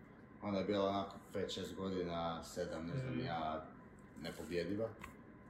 [0.42, 3.20] Ona je bila onako 5-6 godina, 7, ne znam mm.
[3.20, 3.66] ja,
[4.22, 4.88] nepobjediva.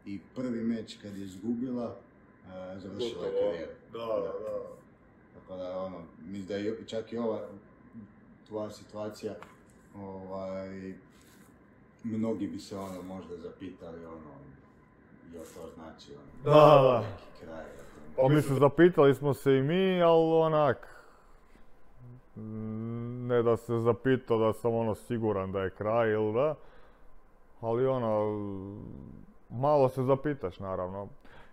[0.06, 3.72] I prvi meč kad je izgubila, uh, završila je karijeru.
[3.92, 4.78] Da, da, da.
[5.40, 7.40] Tako da, ono, mislim da je čak i ova
[8.48, 9.34] tvoja situacija,
[9.96, 10.94] ovaj,
[12.04, 14.30] mnogi bi se ono možda zapitali, ono,
[15.32, 17.00] jel to znači, ono, da, da.
[17.00, 17.64] neki kraj.
[18.16, 20.88] Pa mislim, zapitali smo se i mi, ali onak,
[23.26, 26.54] ne da se zapitao da sam ono siguran da je kraj ili da,
[27.60, 28.38] ali ono,
[29.50, 31.08] malo se zapitaš naravno.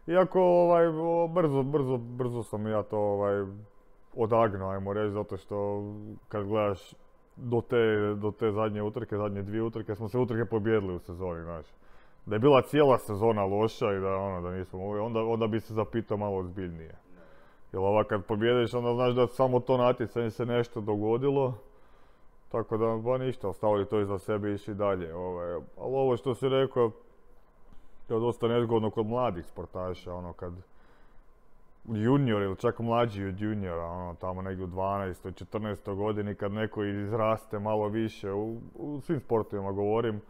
[0.08, 0.86] Iako ovaj,
[1.30, 3.46] brzo, brzo, brzo sam ja to ovaj,
[4.16, 5.84] odagno, ajmo reći, zato što
[6.30, 6.94] kad gledaš
[7.36, 11.44] do te, do te zadnje utrke, zadnje dvije utrke, smo se utrke pobjedili u sezoni,
[11.44, 11.66] znaš.
[12.26, 15.60] Da je bila cijela sezona loša i da, ono, da nismo mogli, onda, onda bi
[15.60, 16.96] se zapitao malo ozbiljnije.
[17.74, 21.54] Jer ovak kad pobjediš, onda znaš da samo to natjecanje se nešto dogodilo.
[22.52, 25.16] Tako da, ba ništa, ostavili to iza sebe i dalje.
[25.16, 25.54] Ovaj.
[25.54, 26.92] Ali ovo što si rekao,
[28.08, 30.54] to je dosta nezgodno kod mladih sportaša, ono kad
[31.88, 35.46] junior ili čak mlađi od juniora, ono tamo negdje u 12.
[35.46, 35.96] 14.
[35.96, 40.22] godini kad neko izraste malo više, u, u svim sportovima govorim,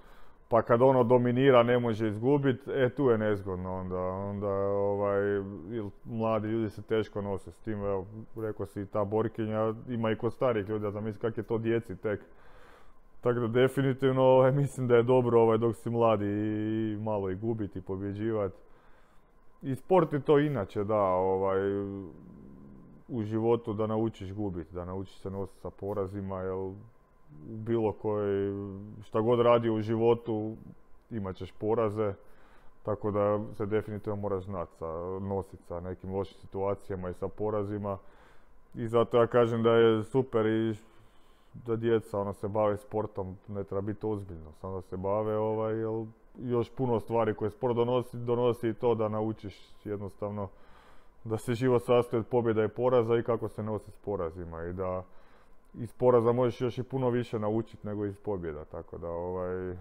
[0.48, 5.22] pa kad ono dominira ne može izgubiti, e tu je nezgodno onda, onda ovaj,
[6.06, 10.34] mladi ljudi se teško nose s tim, evo, rekao si ta borkinja, ima i kod
[10.34, 12.22] starih ljudi, ja znam mislim kak je to djeci tek.
[13.22, 17.36] Tako da definitivno ovaj, mislim da je dobro ovaj, dok si mladi i malo i
[17.36, 18.65] gubiti i pobjeđivati.
[19.62, 21.60] I sport je to inače, da, ovaj,
[23.08, 26.74] u životu da naučiš gubiti, da naučiš se nositi sa porazima, jer
[27.48, 28.54] bilo koji,
[29.04, 30.56] šta god radi u životu,
[31.12, 32.14] imat ćeš poraze,
[32.84, 34.84] tako da se definitivno moraš znati
[35.22, 37.98] nositi sa nekim lošim situacijama i sa porazima.
[38.76, 40.76] I zato ja kažem da je super i
[41.54, 45.76] da djeca ona se bave sportom, ne treba biti ozbiljno, samo da se bave ovaj,
[45.76, 46.06] jer
[46.40, 50.50] još puno stvari koje sport donosi, donosi i to da naučiš jednostavno
[51.24, 54.74] da se život sastoji od pobjeda i poraza i kako se nosi s porazima i
[54.74, 55.04] da
[55.74, 59.76] iz poraza možeš još i puno više naučiti nego iz pobjeda, tako da ovaj,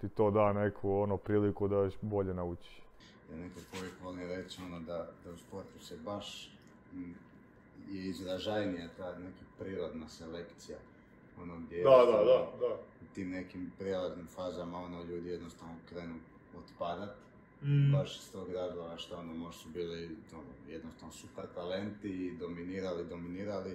[0.00, 2.82] ti to da neku ono priliku da još bolje naučiš.
[3.30, 6.50] Ja nekako uvijek volim reći ono da, da u sportu se baš
[7.90, 10.78] je izražajnija ta neka prirodna selekcija.
[11.42, 12.74] Ono gdje da, da, da, da.
[13.02, 16.14] U tim nekim prijelaznim fazama ono ljudi jednostavno krenu
[16.58, 17.16] otpadat.
[17.62, 17.92] Mm.
[17.92, 23.04] Baš iz tog razloga što ono možda su bili ono, jednostavno super talenti i dominirali,
[23.04, 23.70] dominirali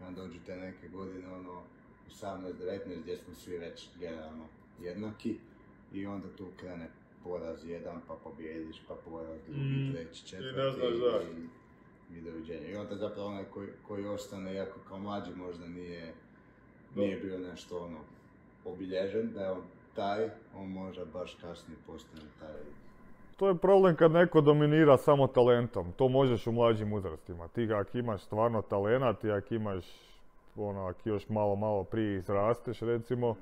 [0.00, 1.62] i onda dođu te neke godine, ono,
[2.22, 4.44] 18-19 gdje smo svi već generalno
[4.82, 5.36] jednaki
[5.92, 6.88] i onda tu krene
[7.24, 9.92] poraz jedan, pa pobjediš, pa poraz drugi, mm.
[9.92, 10.80] treći, četvrti
[12.10, 12.68] i, i, doviđenja.
[12.68, 16.14] I onda zapravo onaj koji, koji ostane, iako kao mlađi možda nije,
[16.94, 17.98] nije bio nešto ono
[18.64, 19.62] obilježen, da je on
[19.94, 22.60] taj, on možda baš kasnije postane taj
[23.40, 25.92] to je problem kad neko dominira samo talentom.
[25.92, 27.48] To možeš u mlađim uzrastima.
[27.48, 29.84] Ti ako imaš stvarno talenat i ako imaš,
[30.56, 33.36] ono, ako još malo, malo prije izrasteš recimo,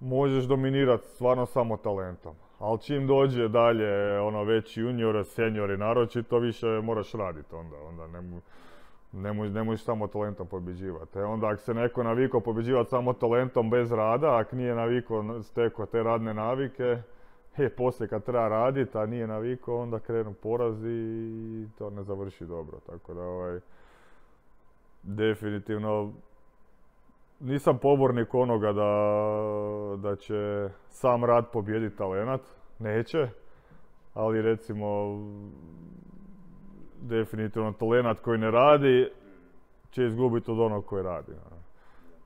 [0.00, 2.34] možeš dominirati stvarno samo talentom.
[2.58, 7.76] Ali čim dođe dalje, ono, veći junior, senior i naročito, više moraš raditi onda.
[7.88, 8.40] Onda ne,
[9.12, 11.18] ne, možeš samo talentom pobjeđivati.
[11.18, 15.86] E onda ako se neko navikao pobjeđivati samo talentom bez rada, ako nije navikao steko
[15.86, 17.02] te radne navike,
[17.58, 22.44] E, poslije kad treba raditi, a nije navikao, onda krenu porazi i to ne završi
[22.44, 22.78] dobro.
[22.86, 23.60] Tako da, ovaj,
[25.02, 26.12] definitivno,
[27.40, 28.92] nisam pobornik onoga da,
[29.96, 32.40] da će sam rad pobijediti talenat.
[32.78, 33.28] Neće,
[34.14, 35.18] ali recimo,
[37.00, 39.10] definitivno talenat koji ne radi
[39.90, 41.32] će izgubiti od onog koji radi.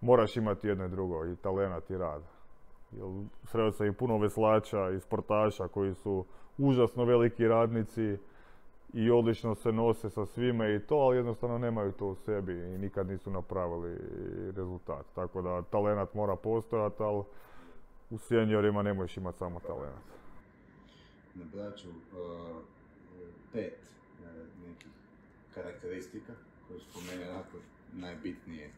[0.01, 2.23] Moraš imati jedno i drugo, i talenat i rad.
[3.45, 6.25] Sreo sam i puno veslača i sportaša koji su
[6.59, 8.17] užasno veliki radnici
[8.93, 12.79] i odlično se nose sa svime i to, ali jednostavno nemaju to u sebi i
[12.79, 13.99] nikad nisu napravili
[14.57, 15.07] rezultat.
[15.15, 17.23] Tako da talenat mora postojati, ali
[18.11, 20.05] u seniorima ne možeš imati samo talenat.
[21.35, 21.95] Na braću uh,
[23.53, 23.79] pet
[24.68, 24.92] nekih
[25.55, 26.33] karakteristika
[26.68, 27.59] koje su po meni onako
[27.92, 28.70] najbitnije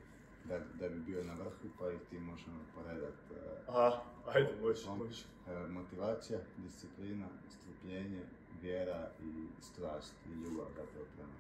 [0.49, 3.23] da, da bi bio na vrhu, pa ih ti možemo poredati.
[3.69, 5.25] Uh, Aha, ajde, može, može.
[5.69, 8.21] Motivacija, disciplina, strpljenje,
[8.63, 11.33] vjera i strast i ljubav zapravo prema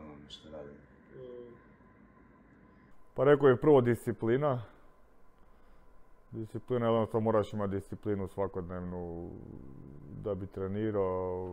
[0.00, 0.70] onome što radi.
[3.14, 4.62] Pa rekao je prvo disciplina.
[6.30, 9.30] Disciplina, jednostavno moraš imati disciplinu svakodnevnu
[10.24, 11.48] da bi trenirao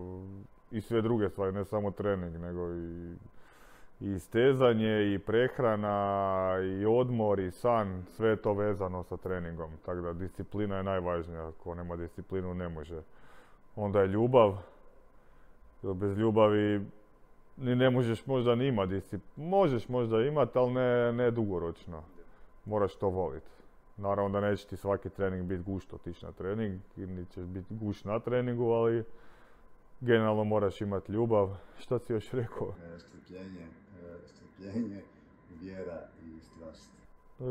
[0.74, 3.16] i sve druge stvari, ne samo trening, nego i
[4.04, 9.72] i stezanje i prehrana i odmor i san, sve je to vezano sa treningom.
[9.86, 13.02] Tako da disciplina je najvažnija, ako nema disciplinu ne može.
[13.76, 14.58] Onda je ljubav,
[15.82, 16.82] bez ljubavi
[17.58, 19.50] ni ne možeš možda ni imati disciplinu.
[19.50, 22.04] Možeš možda imati, ali ne, ne dugoročno.
[22.66, 23.52] Moraš to voliti.
[23.98, 28.04] Naravno da neće ti svaki trening biti gušto otići na trening, ili ćeš biti guš
[28.04, 29.04] na treningu, ali
[30.06, 31.56] generalno moraš imati ljubav.
[31.78, 32.74] Šta si još rekao?
[32.96, 33.68] E, strpljenje,
[34.04, 35.02] e, strpljenje,
[35.62, 36.92] vjera i strast.
[37.40, 37.44] E,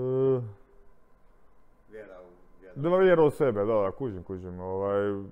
[1.90, 2.74] vjera u vjera.
[2.76, 4.60] Da, vjera u sebe, da, da, kužim, kužim.
[4.60, 5.24] Ovaj,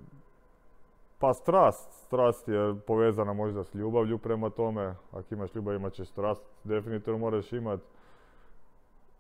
[1.21, 4.95] Pa strast, strast je povezana možda s ljubavlju prema tome.
[5.13, 7.81] Ako imaš ljubav imat ćeš strast, definitivno moraš imat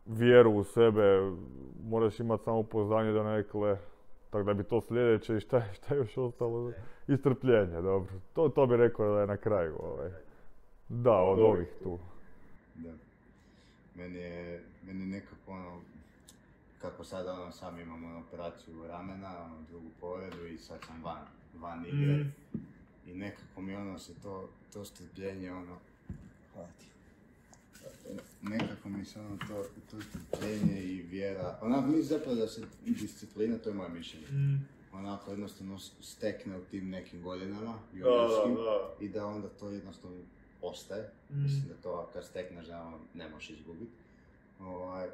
[0.06, 1.32] vjeru u sebe,
[1.84, 3.76] moraš imati samopouzdanje da nekle,
[4.30, 6.72] tako da bi to sljedeće i šta, šta je još ostalo?
[7.08, 8.12] Istrpljenje, dobro.
[8.34, 9.76] To, to bi rekao da je na kraju.
[9.82, 10.10] Ovaj.
[10.88, 11.98] Da, od ovih tu.
[12.74, 12.92] Da.
[13.94, 15.80] Meni je, meni je nekako ono,
[16.80, 21.26] kako sada ono, sam imam ono, operaciju ramena, ono, drugu povredu i sad sam van,
[21.60, 22.14] van igre.
[22.14, 22.28] Mhm.
[23.06, 25.76] I nekako mi ono se to, to strpljenje ono,
[26.52, 26.89] hvala ti.
[28.42, 33.59] Nekako mi se ono to, to strpljenje i vjera, onako mi zapravo da se disciplina,
[33.59, 34.27] to je moje mišljenje,
[34.92, 38.57] onako jednostavno stekne u tim nekim godinama, juniorskim,
[39.01, 40.16] i da onda to jednostavno
[40.62, 41.11] ostaje.
[41.31, 43.92] Mislim da to kad stekneš da ono, ne možeš izgubiti.
[44.61, 45.09] Ovaj,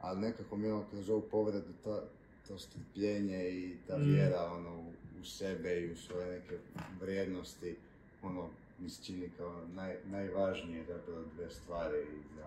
[0.00, 2.02] ali nekako mi ono kroz ovu povredu to,
[2.48, 6.58] to strpljenje i ta vjera ono, u, u sebe i u svoje neke
[7.00, 7.76] vrijednosti,
[8.22, 12.04] ono, mi se čini kao naj, najvažnije zapravo dve stvari
[12.36, 12.46] za,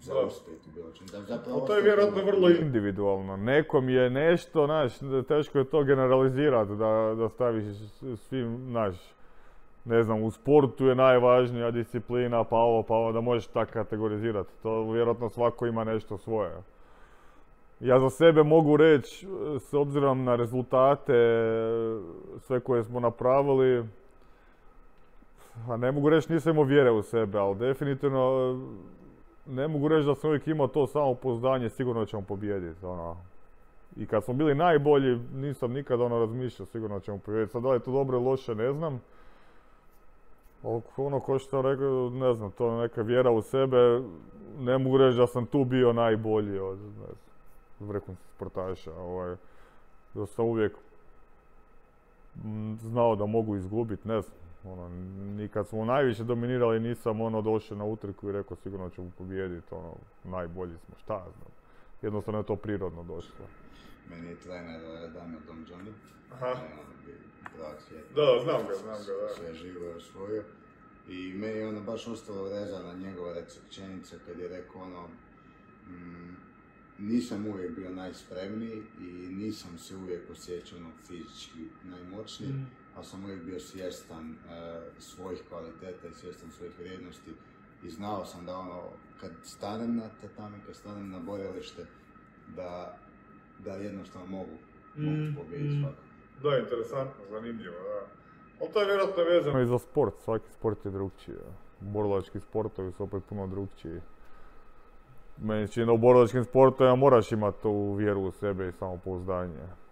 [0.00, 0.26] za Da.
[0.26, 1.10] uspjeh u bilo čemu.
[1.10, 3.36] Da zapravo to je vjerojatno vrlo individualno.
[3.36, 4.92] Nekom je nešto, znaš,
[5.28, 7.64] teško je to generalizirati, da, da staviš
[8.16, 8.96] svim, znaš,
[9.84, 14.50] ne znam, u sportu je najvažnija disciplina, pa ovo, pa ovo, da možeš tako kategorizirati.
[14.62, 16.52] To vjerojatno svako ima nešto svoje.
[17.80, 19.26] Ja za sebe mogu reći,
[19.58, 21.12] s obzirom na rezultate,
[22.38, 23.84] sve koje smo napravili,
[25.68, 28.54] a ne mogu reći nisam imao vjere u sebe, ali definitivno
[29.46, 32.86] e, ne mogu reći da sam uvijek imao to samopouzdanje, sigurno ćemo pobijediti.
[32.86, 33.16] Ono.
[33.96, 37.52] I kad smo bili najbolji, nisam nikad ono razmišljao, sigurno ćemo pobijediti.
[37.52, 39.00] Sad da li je to dobro ili loše, ne znam.
[40.96, 44.02] Ono ko što rekao, ne znam, to je neka vjera u sebe.
[44.58, 46.78] Ne mogu reći da sam tu bio najbolji od
[47.80, 48.94] ne znam, sportaša.
[48.94, 49.36] Ovaj,
[50.14, 50.72] da sam uvijek
[52.80, 54.47] znao da mogu izgubiti, ne znam.
[54.64, 54.88] Ono,
[55.36, 59.66] ni kad smo najviše dominirali nisam ono došao na utrku i rekao sigurno ćemo pobijediti,
[59.74, 59.94] ono,
[60.24, 61.50] najbolji smo, šta ja znam.
[62.02, 63.46] Jednostavno je to prirodno došlo.
[64.10, 65.90] Meni je trener eh, Damir Domđani.
[66.32, 66.46] Aha.
[66.46, 67.18] Ono, bi-
[67.56, 68.14] prvak svijeta.
[68.14, 69.34] Da, znam ga, znam ga, da.
[69.34, 70.44] Sve živo je osvojio.
[71.08, 75.08] I meni je ono baš ostalo rezana njegova rečenica kad je rekao ono,
[75.88, 76.36] mm,
[76.98, 82.66] nisam uvijek bio najspremniji i nisam se uvijek osjećao ono fizički najmoćniji, Mm.
[82.98, 87.30] Ali sam uvijek bio svjestan eh, svojih kvaliteta i svjestan svojih vrijednosti
[87.84, 88.82] i znao sam da ono,
[89.20, 91.86] kad stanem na tatami, kad stanem na borilište,
[92.56, 92.98] da,
[93.58, 94.50] da jednostavno mogu,
[94.96, 95.80] mogu Mm, pobijediti mm.
[95.80, 96.04] svakog.
[96.42, 98.06] Da, interesantno, zanimljivo, da.
[98.60, 101.36] Ali to je vjerojatno vezano i za sport, svaki sport je drugčiji.
[101.80, 104.00] Borilački sportovi su opet puno drugčiji.
[105.36, 109.87] Meni čini da u borilačkim sportovima moraš imati tu vjeru u sebe i samopouzdanje.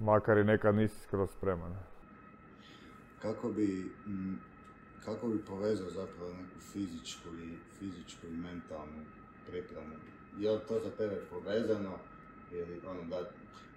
[0.00, 1.76] Makar i nekad nisi skroz spreman.
[3.22, 4.38] kako bi, mm,
[5.04, 9.04] kako bi povezao zapravo neku fizičku i, fizičku i mentalnu
[9.46, 9.94] pripremu?
[10.38, 11.98] Je li to za tebe povezano
[12.52, 13.30] ili ono da,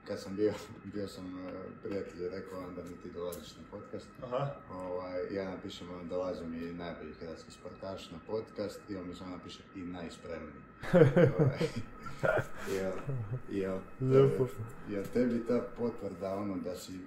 [0.07, 0.53] kad sam bio,
[0.93, 1.51] bio sam uh,
[1.83, 4.55] prijatelj rekao vam da mi ti dolaziš na podcast, Aha.
[4.71, 9.31] ovaj, ja napišem ono dolazi mi najbolji hrvatski sportaš na podcast i on mi samo
[9.31, 10.61] napiše i najspremniji.
[11.39, 11.67] Ovaj,
[12.75, 12.93] jel,
[13.49, 14.47] jel, Lijepo.
[14.89, 16.99] jel tebi ta potvrda ono da si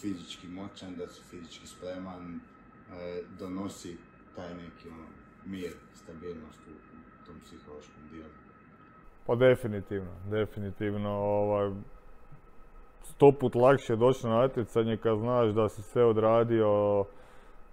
[0.00, 2.40] fizički moćan, da si fizički spreman,
[2.92, 3.96] e, donosi
[4.36, 5.06] taj neki ono,
[5.44, 8.41] mir, stabilnost u, u tom psihološkom dijelu.
[9.26, 11.10] Pa definitivno, definitivno.
[11.10, 11.70] Ovaj,
[13.02, 17.04] sto put lakše doći na natjecanje kad znaš da si sve odradio,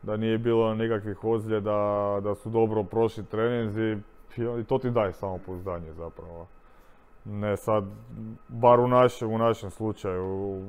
[0.02, 3.98] da nije bilo nikakvih ozljeda, da su dobro prošli treninzi
[4.38, 6.48] i to ti daje samopouzdanje zapravo.
[7.26, 7.84] Ne sad,
[8.48, 10.62] bar u našem, u našem slučaju,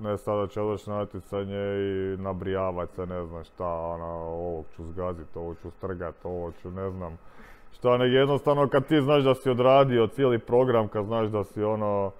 [0.00, 4.84] ne sada će doći na natjecanje i nabrijavati se, ne znam šta, ono, ovog ću
[4.84, 7.18] zgaziti, ovo ću strgat, ovo ću, ne znam,
[7.72, 11.62] šta, nego jednostavno kad ti znaš da si odradio cijeli program, kad znaš da si
[11.62, 12.12] ono,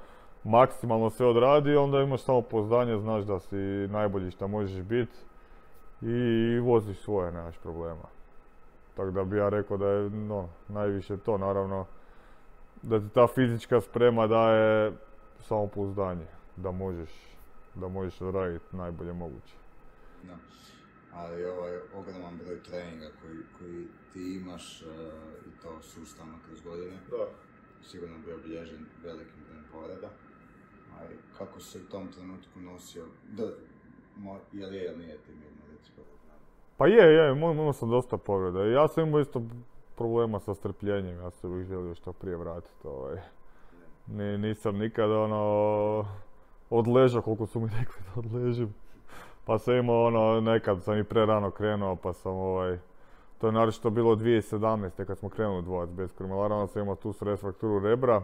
[0.45, 3.57] maksimalno sve odradio, onda imaš samo poznanje, znaš da si
[3.91, 5.17] najbolji šta možeš biti
[6.03, 8.09] i voziš svoje, nemaš problema.
[8.97, 11.87] Tako da bi ja rekao da je no, najviše to, naravno,
[12.83, 14.93] da ti ta fizička sprema daje
[15.41, 17.11] samopouzdanje, da možeš,
[17.75, 19.55] da možeš odraditi najbolje moguće.
[20.23, 20.35] Da.
[21.15, 24.87] Ali ovaj ogroman broj treninga koji, koji ti imaš e,
[25.49, 27.27] i to sustavno kroz godine, Da.
[27.83, 30.09] sigurno bi obilježen velikim brojem povreda.
[30.99, 33.43] A i kako se u tom trenutku nosio, da,
[34.17, 35.93] mo, je li je ili nije ti mirno reći
[36.77, 38.65] Pa je, je, imao sam dosta povreda.
[38.65, 39.43] Ja sam imao isto
[39.97, 42.87] problema sa strpljenjem, ja se uvijek želio što prije vratiti.
[42.87, 43.17] Ovaj.
[44.07, 46.07] Ni, nisam nikad ono
[46.71, 48.75] odležao koliko su mi rekli da odležim.
[49.45, 52.79] Pa sam imao ono, nekad sam i pre rano krenuo pa sam ovaj,
[53.39, 55.05] to je naročito bilo 2017.
[55.05, 58.23] kad smo krenuli dvojac bez krmelara, onda sam imao tu stres frakturu rebra.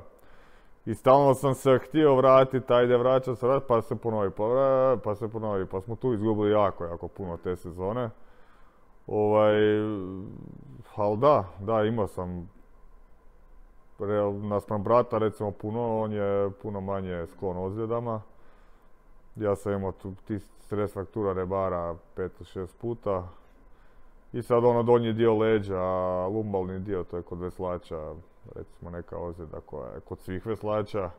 [0.86, 5.14] I stalno sam se htio vratiti, ajde vraćam se vrat, pa se ponovi, pa, pa
[5.14, 8.10] se ponovi, pa smo tu izgubili jako, jako puno te sezone.
[9.06, 9.54] Ovaj,
[10.96, 12.50] ali da, da, imao sam
[14.42, 18.22] naspram brata recimo puno, on je puno manje sklon ozljedama.
[19.40, 19.92] Ja sam imao
[20.26, 23.28] ti stres fraktura rebara pet ili šest puta.
[24.32, 25.82] I sad ono donji dio leđa,
[26.26, 28.14] lumbalni dio, to je kod veslača,
[28.54, 31.10] recimo neka ozljeda koja je kod svih veslača.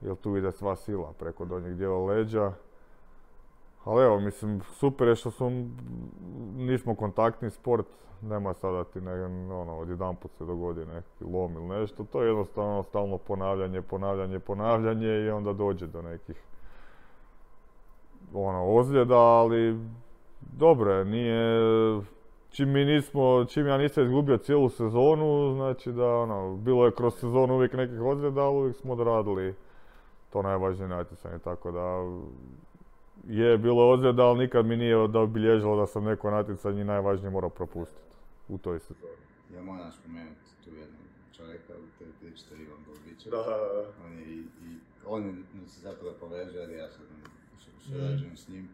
[0.00, 2.52] Jer tu ide sva sila preko donjeg dijela leđa.
[3.84, 5.50] Ali evo, mislim, super je što su,
[6.56, 7.86] nismo kontaktni sport,
[8.22, 9.24] nema sada ti ne,
[9.54, 14.38] ono, odjedan put se dogodi neki lom ili nešto, to je jednostavno stalno ponavljanje, ponavljanje,
[14.38, 16.47] ponavljanje i onda dođe do nekih
[18.34, 19.78] ono, ozljeda, ali
[20.40, 21.60] dobro je, nije,
[22.50, 27.14] čim mi nismo, čim ja nisam izgubio cijelu sezonu, znači da ono, bilo je kroz
[27.14, 29.54] sezonu uvijek nekih ozljeda, ali uvijek smo odradili
[30.32, 32.04] to najvažnije natjecanje, tako da
[33.26, 37.50] je bilo ozljeda, ali nikad mi nije da obilježilo da sam neko natjecanje najvažnije morao
[37.50, 38.16] propustiti
[38.48, 39.12] u toj sezoni.
[39.54, 41.06] Ja moram spomenuti tu jednog
[41.36, 43.24] čovjeka u toj priči, to je Ivan Golbić.
[43.24, 47.04] Da, da, On je i, i on se zapravo povezuje, jer ja sam
[47.88, 48.68] surađujem s njim.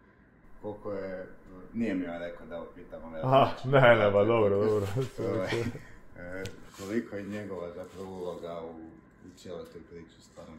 [0.62, 1.26] Koliko je,
[1.72, 4.87] nije mi on rekao da pitam ove Aha, ne, ne, ba dobro, dobro.
[6.18, 6.45] e,
[6.78, 8.70] koliko je njegova zapravo uloga u,
[9.26, 10.55] u cijeloj toj priči stvarno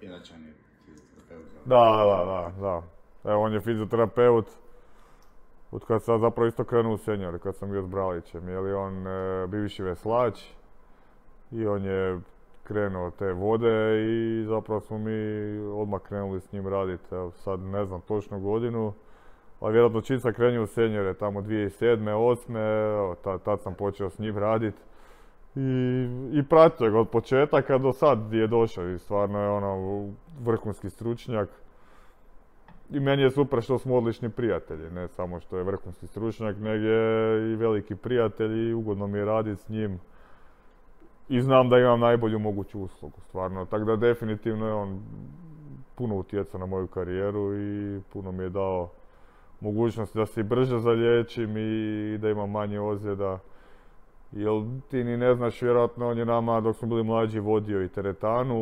[0.00, 0.52] inače on je
[0.84, 1.66] fizioterapeut.
[1.66, 2.82] Da, da, da, da.
[3.30, 4.46] Evo, on je fizioterapeut,
[5.70, 9.06] od kad sam zapravo isto krenuo u kad sam bio s Bralićem, je li on
[9.06, 10.42] e, bivši veslač
[11.50, 12.20] i on je
[12.64, 18.00] krenuo te vode i zapravo smo mi odmah krenuli s njim raditi, sad ne znam
[18.00, 18.92] točno godinu,
[19.60, 21.96] ali vjerojatno čim sam krenio u senjore, tamo 2007.
[21.96, 23.14] 2008.
[23.24, 24.78] Tad, tad sam počeo s njim raditi.
[25.56, 30.04] I, i pratio ga od početaka do sad je došao i stvarno je ono
[30.40, 31.48] vrhunski stručnjak.
[32.90, 36.84] I meni je super što smo odlični prijatelji, ne samo što je vrhunski stručnjak, nego
[36.84, 40.00] je i veliki prijatelj i ugodno mi je raditi s njim.
[41.28, 43.64] I znam da imam najbolju moguću uslugu, stvarno.
[43.64, 45.02] Tako da definitivno je on
[45.94, 48.90] puno utjecao na moju karijeru i puno mi je dao
[49.60, 53.38] mogućnost da se i brže zalječim i da imam manje ozljeda.
[54.32, 57.88] Jel ti ni ne znaš, vjerojatno on je nama dok smo bili mlađi vodio i
[57.88, 58.58] teretanu,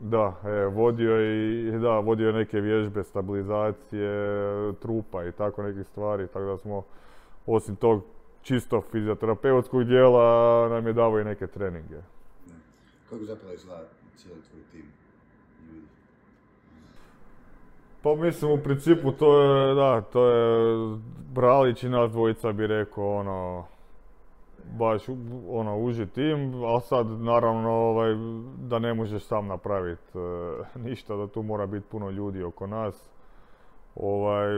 [0.00, 4.08] da, e, vodio i, da, vodio neke vježbe, stabilizacije,
[4.72, 6.82] trupa i tako nekih stvari, tako da smo
[7.46, 8.02] osim tog
[8.46, 11.96] čisto fizioterapeutskog dijela nam je davo i neke treninge.
[13.10, 13.84] Kako zapravo izgleda
[14.16, 14.92] cijeli tvoj tim
[15.72, 15.86] ljudi?
[18.02, 20.76] Pa mislim u principu to je, da, to je
[21.32, 23.66] Bralić i nas dvojica bi rekao ono,
[24.78, 25.02] baš
[25.48, 28.14] ono uži tim, ali sad naravno ovaj,
[28.58, 33.08] da ne možeš sam napraviti e, ništa, da tu mora biti puno ljudi oko nas.
[33.96, 34.48] Ovaj,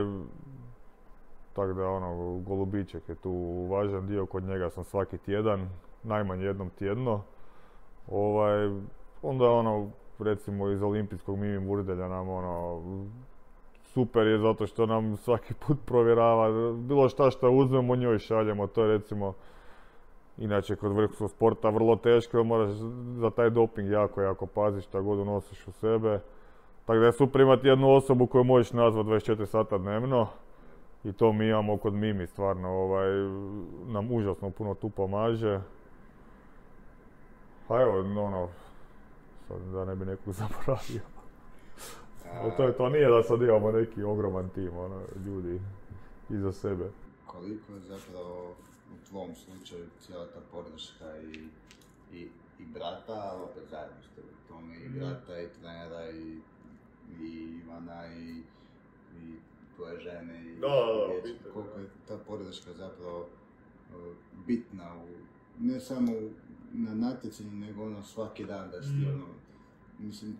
[1.53, 3.31] tako da ono, Golubiček je tu
[3.69, 5.69] važan dio, kod njega sam svaki tjedan,
[6.03, 7.21] najmanje jednom tjedno.
[8.07, 8.69] Ovaj,
[9.21, 9.89] onda ono,
[10.19, 12.81] recimo iz olimpijskog Mimi Murdelja nam ono,
[13.83, 18.83] super je zato što nam svaki put provjerava, bilo šta što uzmemo njoj šaljemo, to
[18.83, 19.33] je recimo,
[20.37, 22.69] inače kod vrhunskog sporta vrlo teško, moraš
[23.15, 26.19] za taj doping jako, jako paziš šta god unosiš u sebe.
[26.85, 30.27] Tako da je super imati jednu osobu koju možeš nazvati 24 sata dnevno.
[31.03, 33.09] I to mi imamo kod Mimi, stvarno, ovaj,
[33.85, 35.61] nam užasno puno tu pomaže.
[37.67, 38.49] A evo, ono,
[39.47, 41.01] sad da ne bi nekog zaboravio.
[42.33, 45.61] Ali to, je, to nije da sad imamo neki ogroman tim, ono, ljudi
[46.29, 46.91] iza sebe.
[47.25, 48.55] Koliko je zapravo
[48.93, 51.47] u tvom slučaju cijela ta podrška i,
[52.17, 52.29] i,
[52.59, 54.99] i brata, ali opet zajedno ste u tome, i mhm.
[54.99, 56.39] brata, i trenera, i,
[57.21, 58.43] i Ivana, i,
[59.17, 59.39] i
[59.79, 64.15] tvoje žene, i da, da, da, koliko je ta podrška zapravo uh,
[64.47, 65.07] bitna, u,
[65.59, 66.11] ne samo
[66.73, 69.13] na natjecanju, nego ono svaki dan da si mm.
[69.13, 69.25] ono,
[69.99, 70.37] mislim,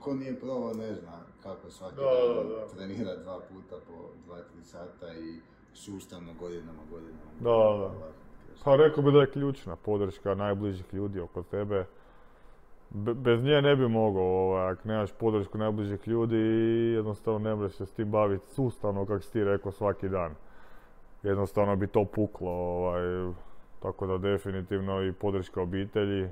[0.00, 5.14] ko nije probao ne zna kako svaki dan trenira dva puta po dva, tri sata
[5.14, 5.40] i
[5.74, 7.30] sustavno godinama, godinama.
[7.40, 8.12] Da, da.
[8.64, 11.86] Pa rekao bi da je ključna podrška najbližih ljudi oko tebe.
[12.90, 16.36] Bez nje ne bi mogao, ovaj, ako nemaš podršku najbližih ljudi
[16.94, 20.34] jednostavno ne možeš se s tim baviti sustavno, kako si ti rekao, svaki dan.
[21.22, 23.32] Jednostavno bi to puklo, ovaj,
[23.82, 26.28] tako da definitivno i podrška obitelji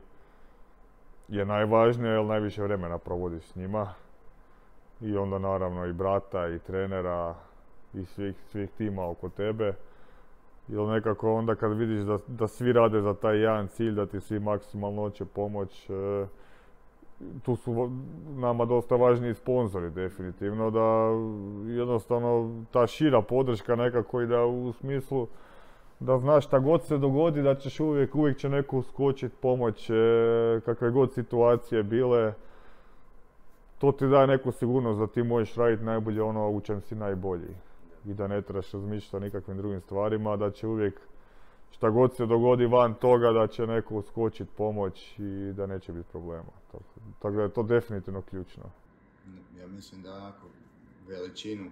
[1.28, 3.94] je najvažnija jer najviše vremena provodiš s njima.
[5.00, 7.34] i onda naravno i brata i trenera
[7.94, 9.74] i svih, svih tima oko tebe.
[10.68, 14.20] Jer nekako onda kad vidiš da, da svi rade za taj jedan cilj, da ti
[14.20, 16.26] svi maksimalno hoće pomoć, e,
[17.42, 17.90] tu su
[18.36, 21.10] nama dosta važniji sponzori definitivno, da
[21.72, 25.26] jednostavno ta šira podrška nekako i da u smislu
[26.00, 29.94] da znaš šta god se dogodi da ćeš uvijek, uvijek će neko uskočiti pomoć e,
[30.64, 32.34] kakve god situacije bile.
[33.78, 37.54] To ti daje neku sigurnost da ti možeš raditi najbolje ono u čem si najbolji.
[38.06, 41.00] I da ne trebaš razmišljati o nikakvim drugim stvarima, da će uvijek
[41.76, 46.08] šta god se dogodi van toga da će neko uskočiti pomoć i da neće biti
[46.10, 46.52] problema.
[47.18, 48.64] Tako da je to definitivno ključno.
[49.58, 50.46] Ja mislim da ako
[51.08, 51.70] veličinu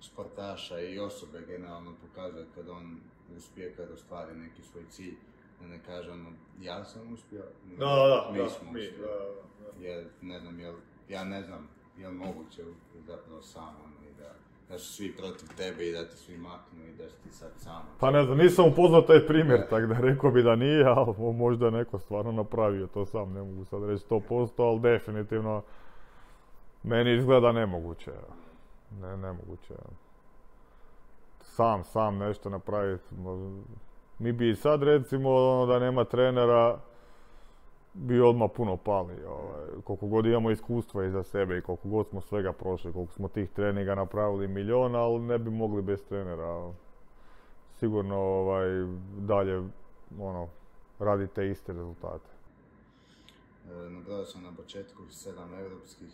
[0.00, 3.00] sportaša i osobe generalno pokazuje kad on
[3.36, 5.14] uspije, kad ostvari neki svoj cilj,
[5.60, 6.30] da ne kaže ono,
[6.60, 7.44] ja sam uspio,
[7.78, 9.08] da, da, mi smo uspjeli.
[9.80, 10.74] Jer, ne znam, jel,
[11.08, 12.62] ja ne znam, je li moguće
[13.06, 14.01] zapravo sam ono,
[14.72, 17.50] da, su svi protiv tebe i da ti svi maknu i da si ti sad
[17.56, 17.82] sam.
[18.00, 21.66] Pa ne znam, nisam upoznao taj primjer, tako da rekao bi da nije, ali možda
[21.66, 25.62] je neko stvarno napravio to sam, ne mogu sad reći 100%, ali definitivno
[26.82, 28.12] meni izgleda nemoguće.
[29.00, 29.74] Ne, nemoguće
[31.40, 33.04] sam, sam nešto napraviti.
[34.18, 36.78] Mi bi sad recimo ono, da nema trenera
[37.94, 39.24] bi odmah puno pali.
[39.24, 39.68] Ovaj.
[39.84, 43.50] Koliko god imamo iskustva iza sebe i koliko god smo svega prošli, koliko smo tih
[43.50, 46.72] treninga napravili miliona, ali ne bi mogli bez trenera.
[47.80, 48.68] Sigurno ovaj,
[49.18, 49.62] dalje
[50.20, 50.48] ono,
[50.98, 52.28] radite iste rezultate.
[53.70, 56.08] E, nabrao sam na početku sedam europskih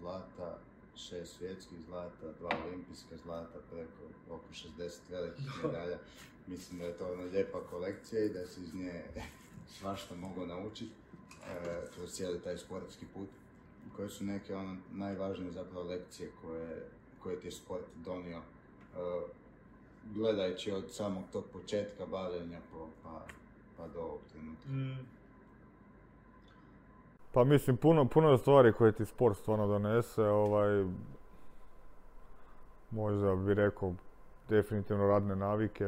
[0.00, 0.58] zlata,
[0.96, 5.98] šest svjetskih zlata, dva olimpijska zlata, preko oko 60 velikih medalja.
[6.46, 9.04] Mislim da je to ona lijepa kolekcija i da se iz nje
[9.78, 11.01] svašta mogu naučiti
[11.94, 13.28] kroz cijeli taj sportski put.
[13.96, 16.86] Koje su neke ono najvažnije zapravo lekcije koje,
[17.22, 18.42] koje ti je sport donio e,
[20.14, 22.58] gledajući od samog tog početka bavljenja
[23.02, 23.20] pa,
[23.76, 24.68] pa do ovog trenutka.
[24.68, 25.06] Mm.
[27.32, 30.84] Pa mislim, puno, puno stvari koje ti sport stvarno donese, ovaj,
[32.90, 33.94] možda bi rekao
[34.48, 35.84] definitivno radne navike,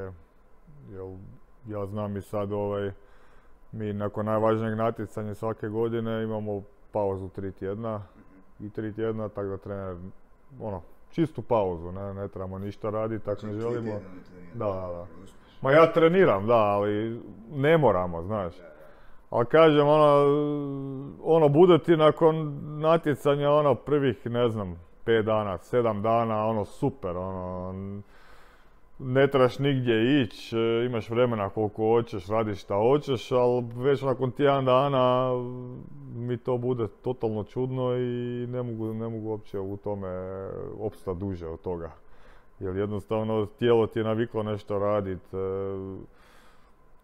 [0.90, 1.16] jer
[1.68, 2.92] ja znam i sad ovaj,
[3.74, 6.62] mi nakon najvažnijeg natjecanja svake godine imamo
[6.92, 8.02] pauzu tri tjedna
[8.60, 9.96] i tri tjedna, tako da trener,
[10.60, 13.92] ono, čistu pauzu, ne, ne trebamo ništa raditi, tako ne želimo.
[14.54, 15.06] Da, da, da.
[15.62, 17.20] Ma ja treniram, da, ali
[17.52, 18.54] ne moramo, znaš.
[19.30, 20.26] Ali kažem, ono,
[21.22, 27.16] ono, bude ti nakon natjecanja, ono, prvih, ne znam, pet dana, sedam dana, ono, super,
[27.16, 27.74] ono,
[28.98, 34.30] ne trebaš nigdje ići, e, imaš vremena koliko hoćeš, radiš šta hoćeš, ali već nakon
[34.30, 35.32] tjedan dana
[36.14, 40.08] mi to bude totalno čudno i ne mogu, ne mogu uopće u tome
[40.80, 41.90] opstati duže od toga.
[42.60, 45.36] Jer jednostavno tijelo ti je naviklo nešto raditi.
[45.36, 45.38] E,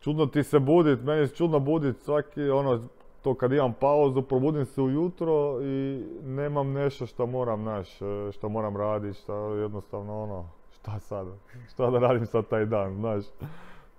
[0.00, 2.82] čudno ti se budit, meni se čudno budit svaki, ono,
[3.22, 8.48] to kad imam pauzu, probudim se ujutro i nemam nešto što moram, naš, e, što
[8.48, 11.26] moram raditi, što jednostavno ono, šta sad,
[11.72, 13.24] šta da radim sad taj dan, znaš.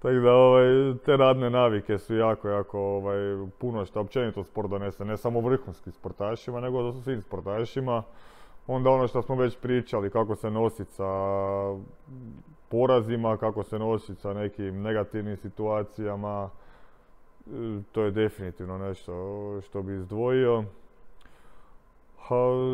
[0.01, 0.65] Tako da ovaj,
[1.05, 3.17] te radne navike su jako, jako ovaj,
[3.57, 8.03] puno što općenito sport donese, ne samo vrhunskim sportašima, nego da su svim sportašima.
[8.67, 11.03] Onda ono što smo već pričali, kako se nositi sa
[12.69, 16.49] porazima, kako se nositi sa nekim negativnim situacijama,
[17.91, 19.13] to je definitivno nešto
[19.61, 20.63] što bi izdvojio.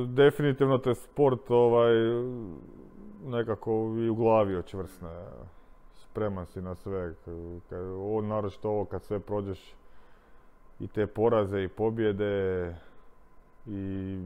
[0.08, 1.94] definitivno te sport ovaj,
[3.26, 5.10] nekako i u glavi očvrsne.
[5.94, 7.14] Spreman si na sve.
[8.24, 9.76] naročito ovo kad sve prođeš
[10.80, 12.76] i te poraze i pobjede
[13.66, 14.18] i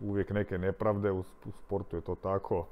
[0.00, 1.22] uvijek neke nepravde u
[1.58, 2.66] sportu je to tako.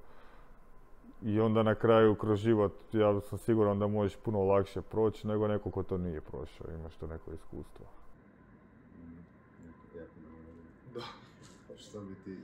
[1.22, 5.48] I onda na kraju kroz život ja sam siguran da možeš puno lakše proći nego
[5.48, 7.86] neko ko to nije prošao, imaš to neko iskustvo.
[10.94, 11.00] Da.
[11.76, 12.38] Što bi ti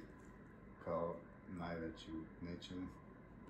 [0.85, 1.15] kao
[1.59, 2.87] najveći u nečemu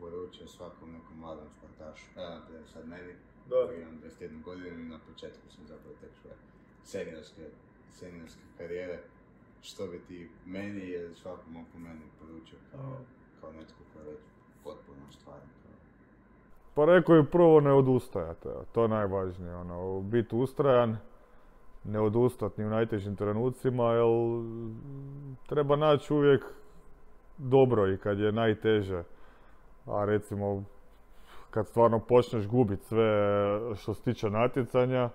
[0.00, 2.06] poručio svakom nekom mladom sportašu?
[2.16, 3.12] Evo te sad meni,
[3.48, 6.36] koji imam 21 godinu i na početku sam zapravo tek svoje
[6.84, 7.42] seniorske,
[7.90, 8.98] seniorske karijere.
[9.62, 12.96] Što bi ti meni ili svakom oko meni poručio kao,
[13.40, 14.20] kao netko koji je već
[14.64, 15.46] potpuno stvari.
[16.74, 20.96] Pa rekao je prvo ne odustajate, to je najvažnije, ono, biti ustrajan,
[21.84, 24.04] ne odustati ni u najtežim trenucima, jer
[25.46, 26.44] treba naći uvijek
[27.38, 29.02] dobro i kad je najteže.
[29.86, 30.64] A recimo,
[31.50, 33.10] kad stvarno počneš gubiti sve
[33.76, 35.10] što se tiče natjecanja,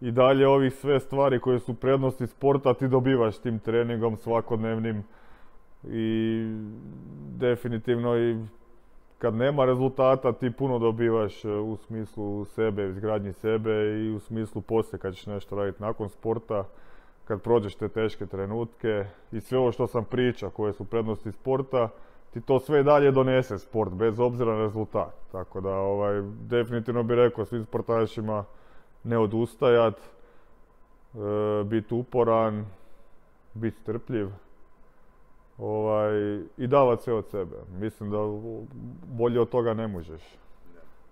[0.00, 5.04] i dalje ovih sve stvari koje su prednosti sporta ti dobivaš tim treningom svakodnevnim,
[5.84, 6.44] i
[7.38, 8.36] definitivno i
[9.18, 14.62] kad nema rezultata ti puno dobivaš e, u smislu sebe, izgradnji sebe i u smislu
[14.62, 16.64] poslije kad ćeš nešto raditi nakon sporta,
[17.32, 21.88] kad prođeš te teške trenutke i sve ovo što sam priča koje su prednosti sporta,
[22.32, 25.14] ti to sve dalje donese sport, bez obzira na rezultat.
[25.32, 28.44] Tako da ovaj, definitivno bih rekao svim sportašima
[29.04, 32.66] ne odustajat, e, biti uporan,
[33.54, 34.28] biti strpljiv
[35.58, 37.56] ovaj, i davat sve od sebe.
[37.80, 38.18] Mislim da
[39.06, 40.22] bolje od toga ne možeš.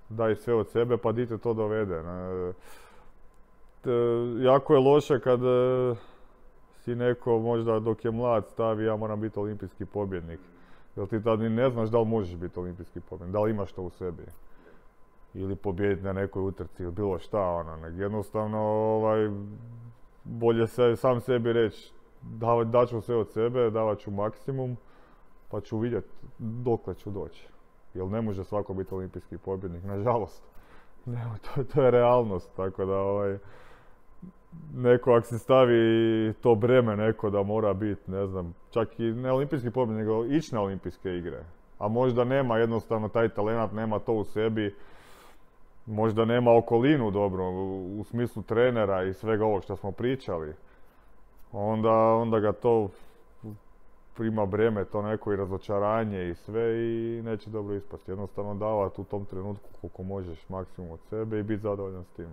[0.09, 2.03] Daj sve od sebe pa dite to dovede.
[4.41, 5.95] jako je loše kad e,
[6.85, 10.41] si neko možda dok je mlad stavi ja moram biti olimpijski pobjednik.
[10.97, 13.73] Jer ti tad ni ne znaš da li možeš biti olimpijski pobjednik, da li imaš
[13.73, 14.23] to u sebi.
[15.35, 19.31] Ili pobijediti na nekoj utrci ili bilo šta, ono, jednostavno ovaj,
[20.25, 24.77] bolje se, sam sebi reći davat, ću sve od sebe, davat ću maksimum,
[25.51, 26.09] pa ću vidjeti
[26.39, 27.49] dokle ću doći.
[27.95, 30.43] Jer ne može svako biti olimpijski pobjednik, nažalost.
[31.07, 33.39] Ne, to, to je realnost, tako da ovaj,
[34.75, 39.33] neko ako se stavi to breme neko da mora biti, ne znam, čak i ne
[39.33, 41.45] olimpijski pobjednik, nego ići na olimpijske igre.
[41.79, 44.75] A možda nema jednostavno taj talent, nema to u sebi,
[45.87, 47.51] možda nema okolinu dobro,
[47.99, 50.55] u smislu trenera i svega ovog što smo pričali
[51.53, 52.89] onda, onda ga to
[54.17, 58.11] prima breme, to neko i razočaranje i sve i neće dobro ispasti.
[58.11, 62.29] Jednostavno davati u tom trenutku koliko možeš maksimum od sebe i biti zadovoljan s tim.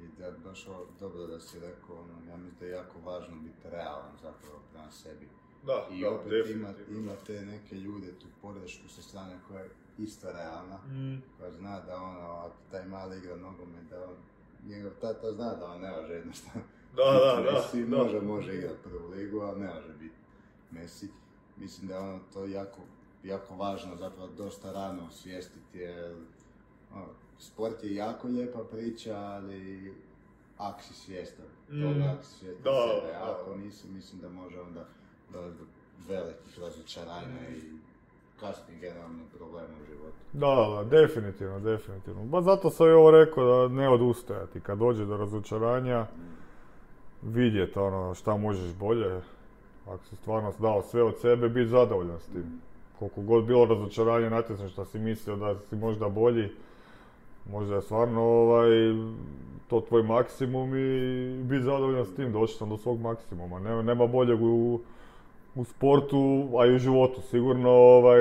[0.00, 3.36] I da, baš ovo dobro da si rekao, ono, ja mislim da je jako važno
[3.36, 5.28] biti realan zapravo prema sebi.
[5.66, 10.32] Da, I da, opet ima, imate neke ljude tu podršku sa strane koja je isto
[10.32, 11.22] realna, mm.
[11.38, 14.16] koja zna da ono, ako taj mali igra nogomet, da on,
[14.68, 16.62] njegov tata zna da on ne može jednostavno
[16.96, 17.52] da, da, da.
[17.52, 20.14] Messi može, može igrati prvu ligu, ali ne može biti
[20.70, 21.08] Messi.
[21.56, 22.80] Mislim da je ono to jako,
[23.24, 26.16] jako važno, zapravo dosta rano osvijestiti, jer
[26.94, 27.06] ono,
[27.38, 29.94] sport je jako lijepa priča, ali
[30.58, 31.82] ako si svjestan mm.
[31.82, 34.84] toga, ako si svjestan da, sebe, ako nisi, mislim da može onda
[35.32, 35.52] do
[36.08, 37.60] velikih razočaranja i
[38.40, 40.16] kasnije generalno problema u životu.
[40.32, 42.24] Da, da, definitivno, definitivno.
[42.24, 44.60] Ba zato sam i ovo rekao da ne odustajati.
[44.60, 46.38] Kad dođe do razočaranja, mm
[47.22, 49.20] vidjeti ono šta možeš bolje.
[49.86, 52.60] Ako si stvarno dao sve od sebe, biti zadovoljan s tim.
[52.98, 56.50] Koliko god bilo razočaranje natjecanje što si mislio da si možda bolji,
[57.48, 58.68] možda je stvarno ovaj,
[59.68, 63.58] to tvoj maksimum i biti zadovoljan s tim, doći sam do svog maksimuma.
[63.58, 64.80] Nema, nema boljeg u,
[65.54, 67.20] u sportu, a i u životu.
[67.20, 68.20] Sigurno ovaj,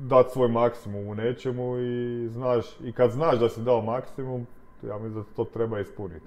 [0.00, 4.46] dati svoj maksimum u nečemu i znaš, i kad znaš da si dao maksimum,
[4.82, 6.26] ja mislim da to treba ispuniti.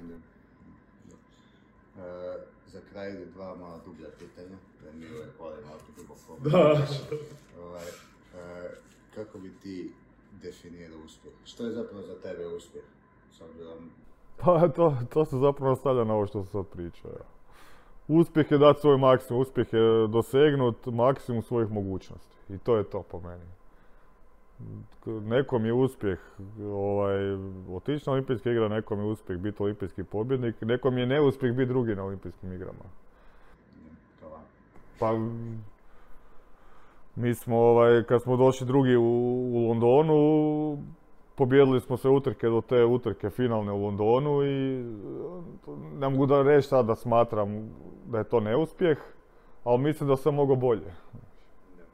[1.97, 2.01] E,
[2.67, 6.49] za kraj dva malo dublja pitanja, jer mi uvijek volim malo duboko.
[6.49, 6.87] Da.
[7.65, 8.71] ovaj, e,
[9.15, 9.91] kako bi ti
[10.41, 11.33] definirao uspjeh?
[11.43, 12.83] Što je zapravo za tebe uspjeh?
[13.31, 13.89] S obzirom...
[14.37, 17.07] Pa to, to se zapravo stavlja na ovo što se sad priča.
[17.07, 17.25] Ja.
[18.07, 22.35] Uspjeh je dati svoj maksimum, uspjeh je dosegnut maksimum svojih mogućnosti.
[22.49, 23.45] I to je to po meni
[25.05, 26.19] nekom je uspjeh
[26.71, 27.19] ovaj,
[27.71, 31.95] otići na olimpijske igre, nekom je uspjeh biti olimpijski pobjednik, nekom je neuspjeh biti drugi
[31.95, 32.83] na olimpijskim igrama.
[34.99, 35.13] Pa
[37.19, 39.03] mi smo, ovaj, kad smo došli drugi u,
[39.53, 40.77] u Londonu,
[41.35, 44.83] pobjedili smo se utrke do te utrke finalne u Londonu i
[45.99, 47.69] ne mogu da reći sad da smatram
[48.05, 48.97] da je to neuspjeh,
[49.63, 50.93] ali mislim da sam mogao bolje.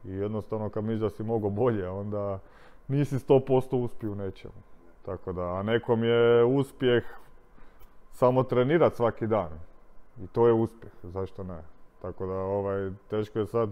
[0.04, 2.40] I jednostavno kad misliš da si mogao bolje, onda
[2.88, 4.62] nisi 100% uspio u nečemu.
[5.06, 7.04] Tako da, a nekom je uspjeh
[8.12, 9.50] samo trenirati svaki dan.
[10.24, 11.62] I to je uspjeh, zašto ne?
[12.02, 13.70] Tako da, ovaj, teško je sad,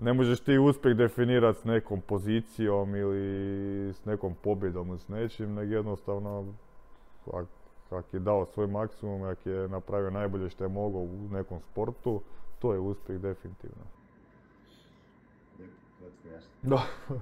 [0.00, 5.54] ne možeš ti uspjeh definirati s nekom pozicijom ili s nekom pobjedom ili s nečim,
[5.54, 6.54] nego jednostavno,
[7.90, 12.22] ako je dao svoj maksimum, ako je napravio najbolje što je mogao u nekom sportu,
[12.58, 13.84] to je uspjeh definitivno.
[16.62, 16.82] Da.
[17.10, 17.14] E,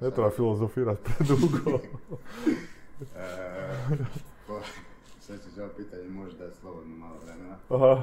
[0.00, 1.78] ne treba filozofirati predugo.
[5.26, 7.56] sad ću ovo pitanje možda slobodno malo vremena.
[7.68, 8.02] Aha.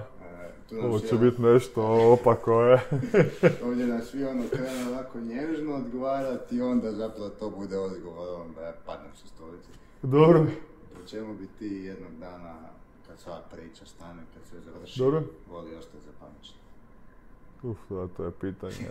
[0.72, 2.82] E, Ovo će biti nešto opako je.
[3.65, 8.61] ovdje nas svi ono krenu ovako nježno odgovarati i onda zapravo to bude odgovor, onda
[8.61, 9.69] ja padnem sa stolice.
[10.01, 10.45] Dobro.
[10.93, 12.55] Po čemu bi ti jednog dana,
[13.07, 15.24] kad sva priča stane, kad sve završi, Dobro.
[15.49, 16.55] voli ostati zapamćen?
[17.63, 18.89] Uf, da, to je pitanje.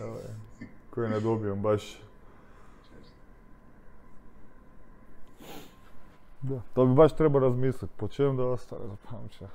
[0.90, 2.00] koje ne dobijem baš.
[6.42, 9.48] Da, to bi baš treba razmisliti, po čem da ostane za pamća.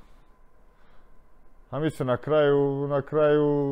[1.69, 3.71] a mislim na kraju, na kraju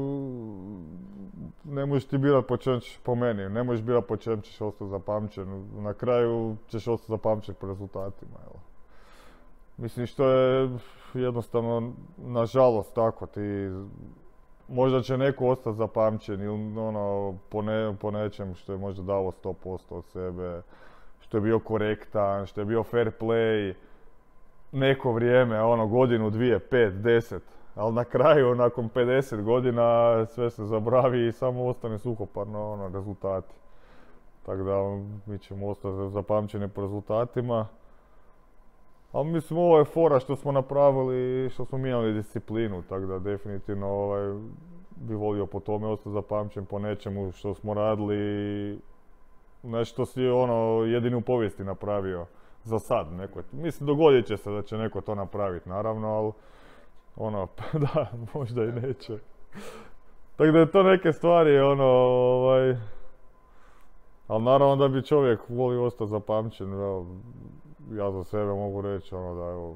[1.64, 4.62] ne možeš ti birat po čem ćeš, po meni, ne možeš birat po čem ćeš
[4.62, 5.68] ostati zapamćen.
[5.76, 8.38] Na kraju ćeš ostati zapamćen po rezultatima.
[8.46, 8.60] Evo.
[9.78, 10.70] Mislim što je
[11.14, 13.70] jednostavno, nažalost tako, ti
[14.68, 19.32] možda će neko ostati zapamćen ili ono, po, ne, po nečem što je možda dao
[19.44, 20.62] 100% od sebe,
[21.34, 23.74] što je bio korektan, što je bio fair play,
[24.72, 27.44] neko vrijeme, ono godinu, dvije, pet, deset,
[27.76, 33.54] ali na kraju, nakon 50 godina, sve se zabravi i samo ostane suhoparno ono, rezultati.
[34.46, 34.80] Tako da
[35.26, 37.68] mi ćemo ostati zapamćeni po rezultatima.
[39.12, 43.88] Ali mislim ovo je fora što smo napravili, što smo mijenjali disciplinu, tako da definitivno
[43.88, 44.40] ovaj,
[44.96, 48.80] bi volio po tome ostati zapamćen po nečemu što smo radili,
[49.64, 52.26] nešto si ono jedini u povijesti napravio
[52.64, 53.12] za sad.
[53.12, 56.32] Neko, mislim dogodit će se da će neko to napraviti naravno, ali
[57.16, 57.48] ono,
[57.84, 59.18] da, možda i neće.
[60.36, 62.76] Tako da je to neke stvari, ono, ovaj,
[64.28, 67.06] ali naravno da bi čovjek volio ostati zapamćen, evo,
[67.92, 69.76] ja za sebe mogu reći, ono, da evo,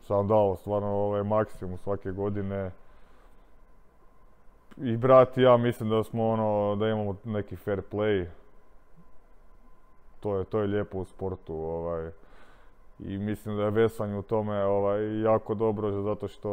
[0.00, 2.70] sam dao stvarno ovaj maksimum svake godine.
[4.76, 8.26] I brat i ja mislim da smo ono, da imamo neki fair play.
[10.24, 12.10] To je, to je lijepo u sportu, ovaj
[12.98, 16.50] i mislim da je vesanje u tome ovaj, jako dobro zato što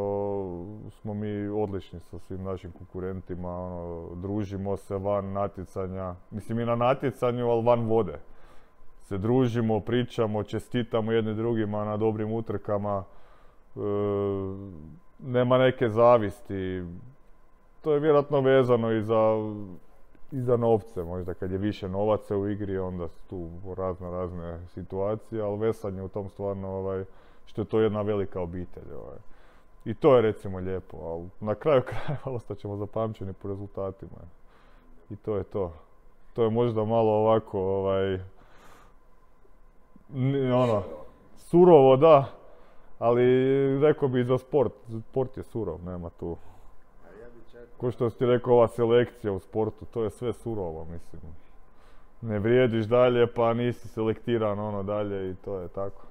[0.89, 6.75] smo mi odlični sa svim našim konkurentima, ono, družimo se van natjecanja, mislim i na
[6.75, 8.19] natjecanju, ali van vode.
[9.01, 13.03] Se družimo, pričamo, čestitamo jedni drugima na dobrim utrkama,
[13.75, 13.79] e,
[15.19, 16.83] nema neke zavisti.
[17.81, 19.35] To je vjerojatno vezano i za
[20.31, 24.67] i za novce, možda kad je više novaca u igri, onda su tu razne razne
[24.67, 27.05] situacije, ali vesanje u tom stvarno, ovaj,
[27.45, 28.93] što je to jedna velika obitelj.
[28.93, 29.17] Ovaj.
[29.85, 34.17] I to je recimo lijepo, ali na kraju krajeva ostat ćemo zapamćeni po rezultatima.
[35.09, 35.73] I to je to.
[36.33, 38.19] To je možda malo ovako, ovaj,
[40.53, 40.83] ono,
[41.37, 42.25] surovo da,
[42.99, 43.23] ali
[43.79, 44.73] rekao bi za sport,
[45.09, 46.37] sport je surov, nema tu.
[47.81, 51.21] Ko što ti rekao, ova selekcija u sportu, to je sve surovo, mislim.
[52.21, 56.05] Ne vrijediš dalje, pa nisi selektiran ono dalje i to je tako.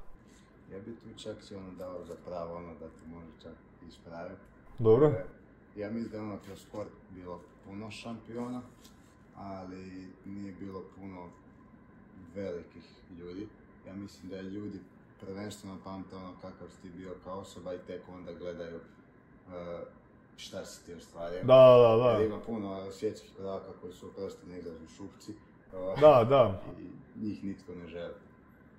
[0.72, 3.52] Ja bi tu čak si ono dao za pravo ono da ti može čak
[3.88, 4.40] ispraviti.
[4.78, 5.06] Dobro.
[5.06, 5.24] E,
[5.76, 8.62] ja mislim da je ono kroz sport bilo puno šampiona,
[9.36, 11.28] ali nije bilo puno
[12.34, 12.84] velikih
[13.18, 13.48] ljudi.
[13.86, 14.78] Ja mislim da je ljudi
[15.20, 18.80] prvenstveno pamte ono kakav si ti bio kao osoba i tek onda gledaju e,
[20.36, 21.40] šta si ti ostvario.
[21.44, 22.10] Da, da, da.
[22.10, 24.46] Jer ima puno svjetskih prvaka koji su oprosti
[24.84, 25.34] u šupci.
[26.00, 26.60] Da, da.
[26.78, 28.14] I njih nitko ne želi.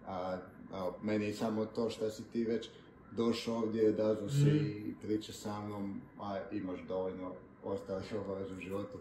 [0.08, 0.38] A,
[0.74, 2.70] a meni je samo to što si ti već
[3.12, 4.90] došao ovdje, dazu si mm.
[4.90, 7.32] i priča sa mnom, a imaš dovoljno
[7.64, 8.98] ostalih obaveza u životu.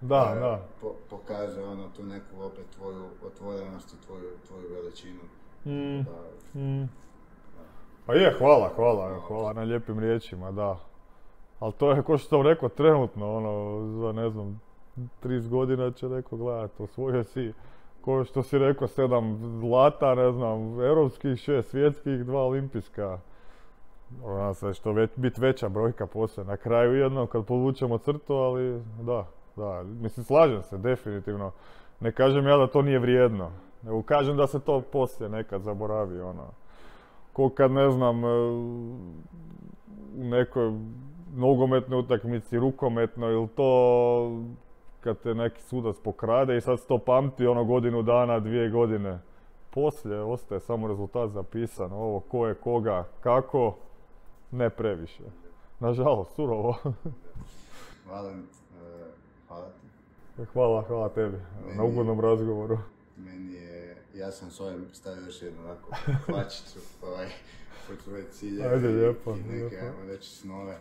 [0.00, 0.68] Da, a, da.
[0.80, 5.20] Po, pokazuje ono tu neku opet tvoju otvorenost i tvoju, tvoju veličinu.
[5.64, 6.04] Mm.
[6.04, 6.88] Da, mm.
[8.06, 10.93] Pa je, hvala, hvala, hvala na lijepim riječima, da.
[11.60, 14.60] Ali to je, ko što sam rekao, trenutno, ono, za ne znam,
[15.22, 17.52] 30 godina će neko gledat, osvojio si,
[18.00, 23.18] ko što si rekao, sedam zlata, ne znam, europskih, šest svjetskih, dva olimpijska.
[24.24, 26.44] Ona se što već, biti veća brojka poslije.
[26.44, 29.26] Na kraju jedno kad povučemo crtu, ali da,
[29.56, 31.52] da, mislim slažem se, definitivno.
[32.00, 33.50] Ne kažem ja da to nije vrijedno,
[33.82, 36.46] nego kažem da se to poslije nekad zaboravi, ono.
[37.32, 38.98] Ko kad, ne znam, u
[40.16, 40.72] nekoj
[41.36, 44.42] nogometnoj utakmici, rukometno ili to
[45.00, 49.18] kad te neki sudac pokrade i sad se to pamti ono godinu dana, dvije godine.
[49.70, 53.76] Poslije ostaje samo rezultat zapisan, ovo ko je koga, kako,
[54.50, 55.22] ne previše.
[55.80, 56.76] Nažalost, surovo.
[58.06, 58.34] hvala, e,
[59.48, 60.44] hvala ti.
[60.52, 61.36] Hvala, hvala tebi
[61.76, 62.78] na ugodnom razgovoru.
[63.16, 65.90] Meni je, ja sam s ovim stavio još jednu onako
[66.26, 67.26] hvačicu, ovaj,
[67.88, 70.78] po tvoje cilje Ajde, lijepo, i neke, ajmo reći, snove.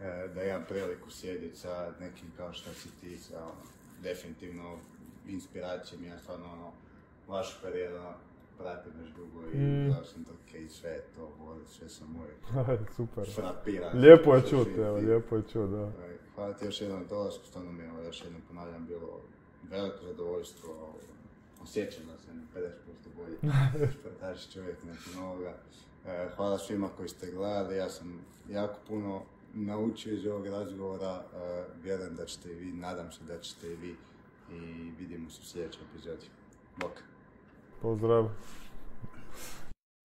[0.00, 3.62] E, da imam priliku sjediti sa nekim kao što si ti, sa ono,
[4.02, 4.78] definitivno
[5.28, 6.72] inspiracijom, ja stvarno ono,
[7.28, 8.14] vašu karijeru ono,
[8.58, 9.94] pratim još dugo i mm.
[10.04, 13.24] sam trke i sve to, sve sam uvijek Super.
[13.34, 13.98] frapiran.
[13.98, 15.92] Lijepo je čut, evo, lijepo je čut, da.
[16.34, 19.20] Hvala ti još jednom dolasku, stvarno mi je još jednom ponavljam bilo
[19.70, 20.94] veliko zadovoljstvo,
[21.62, 22.68] osjećam da sam 50%
[23.16, 23.36] bolji
[24.00, 25.54] sportaš čovjek nakon ovoga.
[26.06, 29.22] E, hvala svima koji ste gledali, ja sam jako puno
[29.56, 33.76] naučio iz ovog razgovora, uh, vjerujem da ćete i vi, nadam se da ćete i
[33.76, 33.96] vi
[34.52, 36.26] i vidimo se u sljedećoj epizodi.
[36.80, 36.92] Bok.
[37.82, 38.30] Pozdrav.